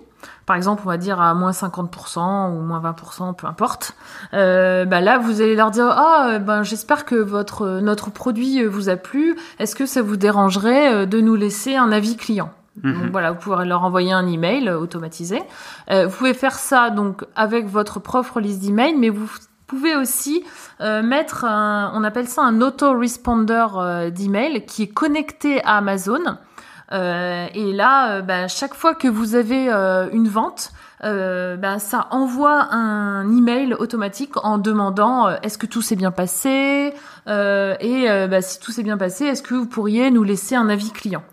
par 0.45 0.55
exemple, 0.55 0.83
on 0.85 0.89
va 0.89 0.97
dire 0.97 1.19
à 1.19 1.33
moins 1.33 1.51
50% 1.51 2.55
ou 2.55 2.61
moins 2.61 2.79
20%, 2.79 3.35
peu 3.35 3.45
importe. 3.45 3.93
Euh, 4.33 4.85
bah 4.85 5.01
là, 5.01 5.17
vous 5.17 5.41
allez 5.41 5.55
leur 5.55 5.69
dire 5.69 5.89
ah 5.89 6.29
euh, 6.29 6.39
ben 6.39 6.63
j'espère 6.63 7.03
que 7.03 7.15
votre 7.15 7.81
notre 7.81 8.09
produit 8.09 8.63
vous 8.63 8.87
a 8.87 8.95
plu. 8.95 9.35
Est-ce 9.59 9.75
que 9.75 9.85
ça 9.85 10.01
vous 10.01 10.15
dérangerait 10.15 11.05
de 11.05 11.19
nous 11.19 11.35
laisser 11.35 11.75
un 11.75 11.91
avis 11.91 12.15
client? 12.15 12.51
Donc 12.83 13.11
voilà, 13.11 13.31
vous 13.31 13.39
pouvez 13.39 13.65
leur 13.65 13.83
envoyer 13.83 14.13
un 14.13 14.27
email 14.27 14.69
automatisé. 14.69 15.41
Euh, 15.89 16.07
vous 16.07 16.17
pouvez 16.17 16.33
faire 16.33 16.57
ça 16.57 16.89
donc 16.89 17.25
avec 17.35 17.67
votre 17.67 17.99
propre 17.99 18.39
liste 18.39 18.61
d'emails, 18.61 18.95
mais 18.95 19.09
vous 19.09 19.27
pouvez 19.67 19.95
aussi 19.95 20.43
euh, 20.81 21.01
mettre 21.01 21.45
un, 21.45 21.91
on 21.93 22.03
appelle 22.03 22.27
ça 22.27 22.41
un 22.41 22.61
autoresponder 22.61 23.65
euh, 23.75 24.09
d'email 24.09 24.65
qui 24.65 24.83
est 24.83 24.87
connecté 24.93 25.63
à 25.63 25.77
Amazon. 25.77 26.37
Euh, 26.91 27.47
et 27.53 27.71
là, 27.71 28.13
euh, 28.13 28.21
bah, 28.21 28.47
chaque 28.47 28.73
fois 28.73 28.95
que 28.95 29.07
vous 29.07 29.35
avez 29.35 29.71
euh, 29.71 30.09
une 30.11 30.27
vente, 30.27 30.71
euh, 31.03 31.55
bah, 31.55 31.79
ça 31.79 32.07
envoie 32.11 32.73
un 32.73 33.31
email 33.31 33.73
automatique 33.73 34.33
en 34.43 34.57
demandant 34.57 35.27
euh, 35.27 35.35
est-ce 35.43 35.57
que 35.57 35.65
tout 35.65 35.81
s'est 35.81 35.95
bien 35.95 36.11
passé? 36.11 36.93
Euh, 37.27 37.75
et 37.79 38.09
euh, 38.09 38.27
bah, 38.27 38.41
si 38.41 38.59
tout 38.59 38.71
s'est 38.71 38.83
bien 38.83 38.97
passé, 38.97 39.25
est-ce 39.25 39.41
que 39.41 39.53
vous 39.53 39.65
pourriez 39.65 40.11
nous 40.11 40.23
laisser 40.23 40.55
un 40.55 40.67
avis 40.69 40.91
client? 40.91 41.23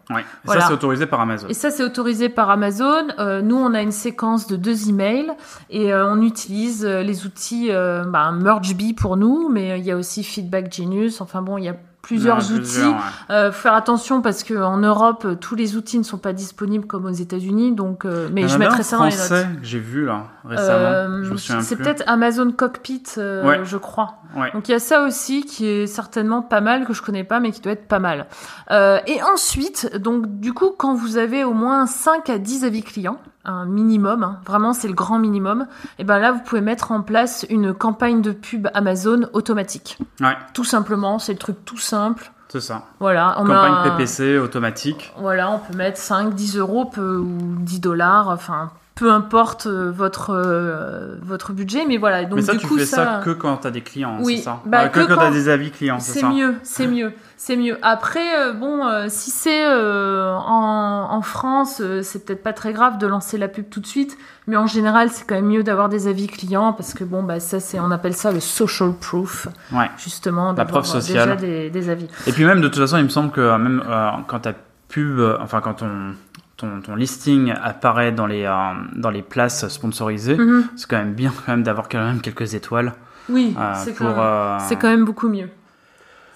Voilà. 0.45 0.61
ça, 0.61 0.67
c'est 0.69 0.75
autorisé 0.75 1.07
par 1.07 1.21
Amazon. 1.21 1.49
Et 1.49 1.55
ça, 1.55 1.71
c'est 1.71 1.83
autorisé 1.83 2.29
par 2.29 2.51
Amazon. 2.51 3.09
Euh, 3.19 3.43
nous, 3.43 3.57
on 3.57 3.75
a 3.75 3.83
une 3.83 3.93
séquence 3.93 4.47
de 4.47 4.57
deux 4.57 4.89
emails 4.89 5.33
et 5.71 5.93
on 5.95 6.23
utilise 6.23 6.85
les 6.85 7.27
outils 7.27 7.71
bah, 7.71 8.31
MergeBee 8.33 8.95
pour 8.95 9.17
nous, 9.17 9.49
mais 9.49 9.79
il 9.79 9.85
y 9.85 9.91
a 9.91 9.97
aussi 9.97 10.23
Feedback 10.23 10.73
Genius. 10.73 11.21
Enfin 11.21 11.43
bon, 11.43 11.59
il 11.59 11.65
y 11.65 11.69
a 11.69 11.77
plusieurs 12.07 12.39
outils. 12.53 12.57
plusieurs, 12.61 12.91
ouais. 12.93 13.01
Euh, 13.31 13.53
faut 13.53 13.61
faire 13.63 13.75
attention 13.75 14.23
parce 14.23 14.43
que 14.45 14.55
en 14.55 14.79
Europe, 14.79 15.25
euh, 15.25 15.35
tous 15.35 15.55
les 15.55 15.77
outils 15.77 15.99
ne 15.99 16.05
sont 16.05 16.19
pas 16.19 16.33
disponibles 16.33 16.87
comme 16.87 17.05
aux 17.07 17.11
États-Unis. 17.11 17.73
Donc, 17.73 18.05
euh, 18.05 18.29
mais 18.33 18.49
je 18.49 18.57
mettrai 18.59 18.83
ça 18.83 18.97
dans 18.99 19.05
les 19.05 19.11
notes. 19.17 19.47
j'ai 19.63 19.79
vu 19.79 20.05
là 20.05 20.25
récemment. 20.45 20.69
Euh, 20.79 21.37
c'est 21.37 21.77
peut-être 21.77 22.05
Amazon 22.07 22.51
Cockpit, 22.53 23.03
euh, 23.19 23.45
Ouais. 23.47 23.61
je 23.65 23.77
crois. 23.77 24.15
Ouais. 24.37 24.51
Donc 24.53 24.69
il 24.69 24.73
y 24.73 24.75
a 24.75 24.79
ça 24.79 25.03
aussi 25.05 25.45
qui 25.45 25.67
est 25.67 25.87
certainement 25.87 26.43
pas 26.43 26.61
mal 26.61 26.85
que 26.85 26.93
je 26.93 27.03
connais 27.03 27.25
pas 27.25 27.41
mais 27.41 27.51
qui 27.53 27.61
doit 27.61 27.73
être 27.73 27.89
pas 27.89 27.99
mal. 27.99 28.27
Euh, 28.71 28.99
et 29.07 29.23
ensuite, 29.23 29.97
donc 29.97 30.27
du 30.41 30.53
coup, 30.53 30.71
quand 30.77 30.95
vous 30.95 31.17
avez 31.17 31.43
au 31.45 31.53
moins 31.53 31.87
5 31.87 32.29
à 32.31 32.39
10 32.39 32.65
avis 32.65 32.83
clients, 32.83 33.19
un 33.47 33.65
minimum, 33.65 34.23
hein, 34.23 34.41
vraiment 34.45 34.73
c'est 34.73 34.89
le 34.89 34.95
grand 34.95 35.19
minimum, 35.19 35.67
et 35.99 36.05
ben 36.05 36.19
là 36.19 36.33
vous 36.33 36.41
pouvez 36.41 36.61
mettre 36.61 36.93
en 36.93 37.01
place 37.01 37.47
une 37.49 37.73
campagne 37.73 38.21
de 38.21 38.33
pub 38.33 38.69
Amazon 38.75 39.29
automatique. 39.33 39.99
Ouais, 40.21 40.37
Tout 40.53 40.65
simplement, 40.65 41.19
c'est 41.19 41.33
le 41.33 41.39
truc 41.39 41.65
tout 41.65 41.79
simple. 41.79 42.31
c'est 42.49 42.61
ça. 42.61 42.85
Voilà, 43.01 43.37
on 43.39 43.45
Campagne 43.47 43.91
PPC 43.91 44.39
automatique. 44.39 45.13
Voilà, 45.19 45.51
on 45.51 45.59
peut 45.59 45.77
mettre 45.77 45.99
5, 45.99 46.35
10 46.35 46.57
euros 46.59 46.85
peu, 46.85 47.17
ou 47.17 47.39
10 47.61 47.81
dollars, 47.81 48.29
enfin 48.29 48.71
peu 48.97 49.13
importe 49.13 49.67
euh, 49.67 49.93
votre 49.95 50.31
euh, 50.31 51.15
votre 51.23 51.53
budget, 51.53 51.85
mais 51.87 51.99
voilà. 51.99 52.25
Donc 52.25 52.37
Mais 52.37 52.43
ça, 52.43 52.53
du 52.55 52.59
tu 52.59 52.67
coup 52.67 52.79
fais 52.79 52.87
ça, 52.87 53.21
que 53.25 53.31
quand 53.31 53.57
t'as 53.59 53.71
des 53.71 53.83
clients, 53.83 54.17
Oui, 54.23 54.39
c'est 54.39 54.45
ça 54.45 54.61
bah, 54.67 54.85
Euh, 54.85 54.89
que, 54.89 55.01
que 55.01 55.05
quand 55.07 55.17
t'as 55.17 55.27
quand- 55.27 55.31
des 55.33 55.49
avis 55.51 55.71
clients, 55.71 56.01
c'est 56.01 56.23
mieux, 56.25 56.55
c'est 56.63 56.87
mieux, 56.87 57.13
c'est 57.37 57.57
mieux. 57.57 57.79
Après, 57.83 58.39
euh, 58.39 58.53
bon, 58.55 58.81
si 59.09 59.31
c'est 59.31 59.67
en, 59.67 61.09
en 61.11 61.23
France, 61.23 61.83
c'est 62.03 62.25
peut-être 62.25 62.43
pas 62.43 62.53
très 62.53 62.73
grave 62.73 62.99
de 62.99 63.07
lancer 63.07 63.39
la 63.39 63.49
pub 63.49 63.69
tout 63.69 63.81
de 63.81 63.87
suite, 63.87 64.17
mais 64.47 64.57
en 64.57 64.67
général, 64.67 65.11
c'est 65.11 65.27
quand 65.27 65.35
même 65.35 65.47
mieux 65.47 65.63
d'avoir 65.63 65.89
des 65.89 66.09
avis 66.09 66.27
clients 66.27 66.73
parce 66.73 66.95
que 66.95 67.05
bon, 67.05 67.23
bah 67.23 67.39
ça, 67.41 67.61
c'est, 67.61 67.79
on 67.81 67.91
appelle 67.91 68.15
ça 68.15 68.33
le 68.33 68.41
social 68.41 68.93
proof, 68.99 69.49
Ouais. 69.73 69.91
justement, 69.99 70.53
La 70.53 70.65
preuve 70.65 70.87
sociale. 70.87 71.37
déjà 71.37 71.37
des, 71.37 71.71
des 71.71 71.89
avis. 71.91 72.09
Et 72.27 72.33
puis 72.33 72.45
même, 72.45 72.61
de 72.61 72.69
toute 72.69 72.79
façon, 72.81 72.97
il 72.97 73.05
me 73.05 73.09
semble 73.11 73.31
que 73.31 73.57
même 73.59 73.83
quand 74.27 74.41
ta 74.41 74.53
pub, 74.89 75.19
euh, 75.19 75.37
enfin 75.41 75.61
quand 75.61 75.75
ton, 75.75 76.15
ton, 76.57 76.81
ton 76.81 76.95
listing 76.95 77.53
apparaît 77.63 78.13
dans 78.13 78.27
les, 78.27 78.45
euh, 78.45 78.55
dans 78.95 79.11
les 79.11 79.23
places 79.23 79.69
sponsorisées, 79.69 80.37
Mhm. 80.37 80.67
c'est 80.77 80.89
quand 80.89 80.97
même 80.99 81.15
bien 81.15 81.33
quand 81.45 81.53
même 81.53 81.63
d'avoir 81.63 81.89
quand 81.89 81.99
même 82.03 82.21
quelques 82.21 82.55
étoiles 82.55 82.95
Oui, 83.29 83.55
euh, 83.59 83.73
c'est 83.77 83.93
quand, 83.95 84.05
même- 84.05 84.15
euh, 84.19 84.59
c'est 84.61 84.77
quand 84.77 84.89
même 84.89 85.05
beaucoup 85.05 85.29
mieux. 85.29 85.49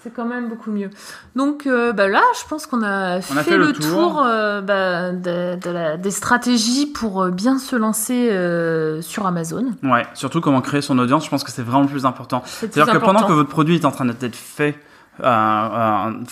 C'est 0.03 0.15
quand 0.15 0.25
même 0.25 0.49
beaucoup 0.49 0.71
mieux. 0.71 0.89
Donc 1.37 1.67
euh, 1.67 1.93
bah 1.93 2.09
là, 2.09 2.23
je 2.43 2.49
pense 2.49 2.67
qu'on 2.67 2.83
a, 2.83 3.21
fait, 3.21 3.43
fait 3.43 3.57
le 3.59 3.67
le 3.67 3.73
tour. 3.75 3.85
tour, 4.15 4.15
bah, 4.67 5.13
de, 5.13 5.57
de 5.57 5.71
la- 5.71 5.97
des 5.99 6.11
stratégies 6.11 6.87
pour 6.87 7.27
bien 7.27 7.59
se 7.59 7.77
lancer 7.77 8.31
sur 9.03 9.27
Amazon. 9.27 9.75
Ouais, 9.83 10.07
surtout 10.15 10.41
comment 10.41 10.63
créer 10.63 10.81
son 10.81 10.99
audience, 10.99 11.27
je 11.27 11.31
pense 11.31 11.45
que 11.45 11.51
c'est 11.51 11.63
vraiment 11.63 11.83
le 11.83 11.89
plus 11.89 12.07
important. 12.07 12.43
C'est-à-dire 12.47 12.91
que 12.93 12.99
pendant 12.99 13.25
que 13.27 13.33
votre 13.33 13.51
produit 13.51 13.75
est 13.75 13.85
en 13.85 13.91
train 13.91 14.07
d'être 14.07 14.37
fait, 14.37 14.79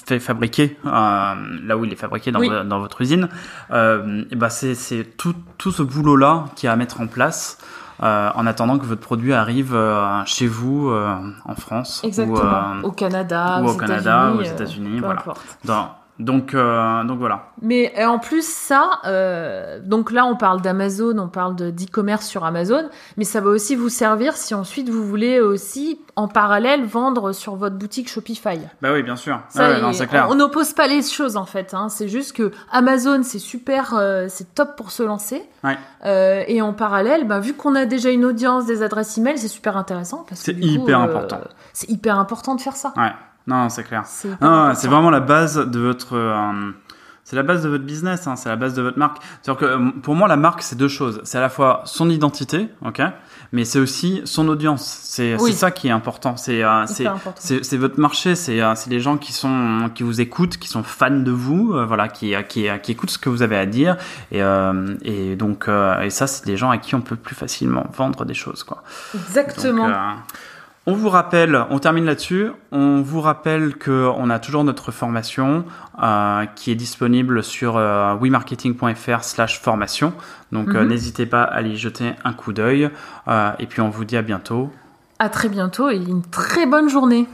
fait 0.06 0.18
fabriquer, 0.20 0.76
euh, 0.84 0.90
là 0.90 1.76
où 1.76 1.84
il 1.84 1.92
est 1.92 1.96
fabriqué 1.96 2.30
dans, 2.32 2.40
Oui. 2.40 2.48
vo- 2.48 2.62
dans 2.64 2.80
votre 2.80 3.00
usine, 3.00 3.28
euh, 3.72 4.24
et 4.30 4.36
ben 4.36 4.48
c'est 4.48 5.04
tout, 5.16 5.34
tout 5.58 5.70
ce 5.72 5.82
boulot-là 5.82 6.44
qui 6.56 6.66
est 6.66 6.70
à 6.70 6.76
mettre 6.76 7.00
en 7.00 7.06
place 7.06 7.58
euh, 8.02 8.30
en 8.34 8.46
attendant 8.46 8.78
que 8.78 8.86
votre 8.86 9.00
produit 9.00 9.32
arrive 9.32 9.74
euh, 9.74 10.22
chez 10.24 10.46
vous 10.46 10.88
euh, 10.90 11.14
en 11.44 11.54
France 11.56 12.00
Exactement. 12.04 12.36
ou, 12.36 12.38
euh, 12.40 12.82
au 12.84 12.92
Canada, 12.92 13.60
ou 13.60 13.66
aux 13.68 13.72
au 13.72 13.76
Canada, 13.76 14.30
aux 14.36 14.40
États-Unis, 14.40 14.48
euh, 14.48 14.54
États-Unis, 14.54 15.00
voilà. 15.00 15.24
dans- 15.64 15.90
donc, 16.18 16.54
euh, 16.54 17.04
donc 17.04 17.18
voilà. 17.18 17.50
Mais 17.62 17.92
en 18.04 18.18
plus 18.18 18.46
ça, 18.46 18.90
euh, 19.06 19.78
donc 19.84 20.10
là 20.10 20.24
on 20.26 20.36
parle 20.36 20.60
d'Amazon, 20.60 21.16
on 21.18 21.28
parle 21.28 21.54
de- 21.56 21.70
d'e-commerce 21.70 22.26
sur 22.26 22.44
Amazon, 22.44 22.88
mais 23.16 23.24
ça 23.24 23.40
va 23.40 23.50
aussi 23.50 23.76
vous 23.76 23.88
servir 23.88 24.36
si 24.36 24.54
ensuite 24.54 24.88
vous 24.88 25.04
voulez 25.06 25.40
aussi 25.40 26.00
en 26.16 26.26
parallèle 26.28 26.84
vendre 26.84 27.32
sur 27.32 27.54
votre 27.56 27.76
boutique 27.76 28.08
Shopify. 28.08 28.58
Bah 28.82 28.90
oui, 28.92 29.02
bien 29.04 29.14
sûr. 29.16 29.40
Ça, 29.48 29.68
Ouais, 29.68 29.78
il- 29.78 29.82
non, 29.82 29.92
c'est 29.92 30.06
clair. 30.08 30.26
On 30.30 30.34
n'oppose 30.34 30.72
pas 30.72 30.88
les 30.88 31.02
choses 31.02 31.36
en 31.36 31.44
fait. 31.46 31.74
Hein. 31.74 31.88
C'est 31.88 32.08
juste 32.08 32.32
que 32.36 32.50
Amazon 32.72 33.20
c'est 33.22 33.38
super, 33.38 33.94
euh, 33.96 34.26
c'est 34.28 34.54
top 34.54 34.76
pour 34.76 34.90
se 34.90 35.02
lancer. 35.02 35.42
Ouais. 35.64 35.76
Euh, 36.04 36.42
et 36.46 36.62
en 36.62 36.72
parallèle, 36.72 37.26
bah, 37.26 37.40
vu 37.40 37.54
qu'on 37.54 37.74
a 37.74 37.84
déjà 37.84 38.10
une 38.10 38.24
audience, 38.24 38.66
des 38.66 38.82
adresses 38.82 39.18
email, 39.18 39.38
c'est 39.38 39.48
super 39.48 39.76
intéressant 39.76 40.24
C'est 40.34 40.54
coup, 40.54 40.60
hyper 40.60 41.00
euh, 41.00 41.04
important. 41.04 41.40
C'est 41.72 41.90
hyper 41.90 42.18
important 42.18 42.54
de 42.54 42.60
faire 42.60 42.76
ça. 42.76 42.92
Ouais, 42.96 43.10
non, 43.48 43.68
c'est 43.68 43.84
clair. 43.84 44.04
C'est 44.06 44.88
vraiment 44.88 45.10
la 45.10 45.20
base 45.20 45.56
de 45.56 45.80
votre. 45.80 46.16
euh, 46.16 46.70
c'est 47.24 47.36
la 47.36 47.42
base 47.42 47.62
de 47.62 47.68
votre 47.68 47.84
business, 47.84 48.26
hein, 48.26 48.36
c'est 48.36 48.48
la 48.48 48.56
base 48.56 48.72
de 48.72 48.80
votre 48.80 48.98
marque. 48.98 49.18
C'est-à-dire 49.42 49.60
que 49.60 49.66
euh, 49.66 49.90
pour 50.02 50.14
moi, 50.14 50.28
la 50.28 50.38
marque, 50.38 50.62
c'est 50.62 50.76
deux 50.76 50.88
choses. 50.88 51.20
C'est 51.24 51.36
à 51.36 51.42
la 51.42 51.50
fois 51.50 51.82
son 51.84 52.08
identité, 52.08 52.68
ok, 52.82 53.02
mais 53.52 53.66
c'est 53.66 53.78
aussi 53.78 54.22
son 54.24 54.48
audience. 54.48 54.82
C'est 55.02 55.36
Oui. 55.38 55.52
ça 55.52 55.70
qui 55.70 55.88
est 55.88 55.90
important. 55.90 56.38
C'est 56.38 56.64
euh, 56.64 56.86
c'est 56.86 57.76
votre 57.76 58.00
marché. 58.00 58.34
C'est 58.34 58.62
euh, 58.62 58.74
c'est 58.74 58.88
les 58.88 59.00
gens 59.00 59.18
qui 59.18 59.34
sont 59.34 59.90
qui 59.94 60.04
vous 60.04 60.22
écoutent, 60.22 60.56
qui 60.56 60.68
sont 60.68 60.82
fans 60.82 61.10
de 61.10 61.30
vous, 61.30 61.74
euh, 61.74 61.84
voilà, 61.84 62.08
qui 62.08 62.32
qui 62.48 62.66
qui 62.82 62.92
écoutent 62.92 63.10
ce 63.10 63.18
que 63.18 63.28
vous 63.28 63.42
avez 63.42 63.58
à 63.58 63.66
dire. 63.66 63.98
Et 64.32 64.42
euh, 64.42 64.94
et 65.02 65.36
donc 65.36 65.68
euh, 65.68 66.00
et 66.00 66.08
ça, 66.08 66.26
c'est 66.26 66.46
des 66.46 66.56
gens 66.56 66.70
à 66.70 66.78
qui 66.78 66.94
on 66.94 67.02
peut 67.02 67.16
plus 67.16 67.34
facilement 67.34 67.86
vendre 67.94 68.24
des 68.24 68.32
choses, 68.34 68.62
quoi. 68.62 68.82
Exactement. 69.14 69.86
Donc, 69.86 69.94
euh, 69.94 70.12
on 70.88 70.94
vous 70.94 71.10
rappelle, 71.10 71.66
on 71.68 71.78
termine 71.78 72.06
là-dessus, 72.06 72.48
on 72.72 73.02
vous 73.02 73.20
rappelle 73.20 73.76
qu'on 73.76 74.30
a 74.30 74.38
toujours 74.38 74.64
notre 74.64 74.90
formation 74.90 75.66
euh, 76.02 76.46
qui 76.56 76.70
est 76.70 76.74
disponible 76.74 77.42
sur 77.42 77.76
euh, 77.76 78.14
wemarketing.fr 78.18 79.22
slash 79.22 79.60
formation. 79.60 80.14
Donc 80.50 80.68
euh, 80.70 80.80
Mhm. 80.82 80.88
n'hésitez 80.88 81.26
pas 81.26 81.42
à 81.42 81.60
y 81.60 81.76
jeter 81.76 82.14
un 82.24 82.32
coup 82.32 82.54
d'œil. 82.54 82.88
Euh, 83.28 83.50
et 83.58 83.66
puis 83.66 83.82
on 83.82 83.90
vous 83.90 84.06
dit 84.06 84.16
à 84.16 84.22
bientôt. 84.22 84.70
À 85.18 85.28
très 85.28 85.50
bientôt 85.50 85.90
et 85.90 85.96
une 85.96 86.22
très 86.22 86.64
bonne 86.64 86.88
journée. 86.88 87.26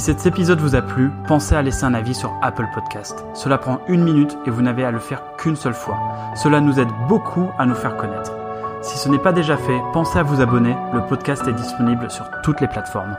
Si 0.00 0.06
cet 0.06 0.24
épisode 0.24 0.60
vous 0.60 0.74
a 0.76 0.80
plu, 0.80 1.10
pensez 1.28 1.54
à 1.54 1.60
laisser 1.60 1.84
un 1.84 1.92
avis 1.92 2.14
sur 2.14 2.34
Apple 2.40 2.66
Podcast. 2.72 3.22
Cela 3.34 3.58
prend 3.58 3.82
une 3.86 4.02
minute 4.02 4.34
et 4.46 4.50
vous 4.50 4.62
n'avez 4.62 4.82
à 4.82 4.90
le 4.90 4.98
faire 4.98 5.36
qu'une 5.36 5.56
seule 5.56 5.74
fois. 5.74 5.98
Cela 6.36 6.62
nous 6.62 6.80
aide 6.80 6.88
beaucoup 7.06 7.50
à 7.58 7.66
nous 7.66 7.74
faire 7.74 7.98
connaître. 7.98 8.32
Si 8.80 8.96
ce 8.96 9.10
n'est 9.10 9.18
pas 9.18 9.32
déjà 9.32 9.58
fait, 9.58 9.78
pensez 9.92 10.18
à 10.18 10.22
vous 10.22 10.40
abonner. 10.40 10.74
Le 10.94 11.06
podcast 11.06 11.46
est 11.46 11.52
disponible 11.52 12.10
sur 12.10 12.24
toutes 12.42 12.62
les 12.62 12.68
plateformes. 12.68 13.14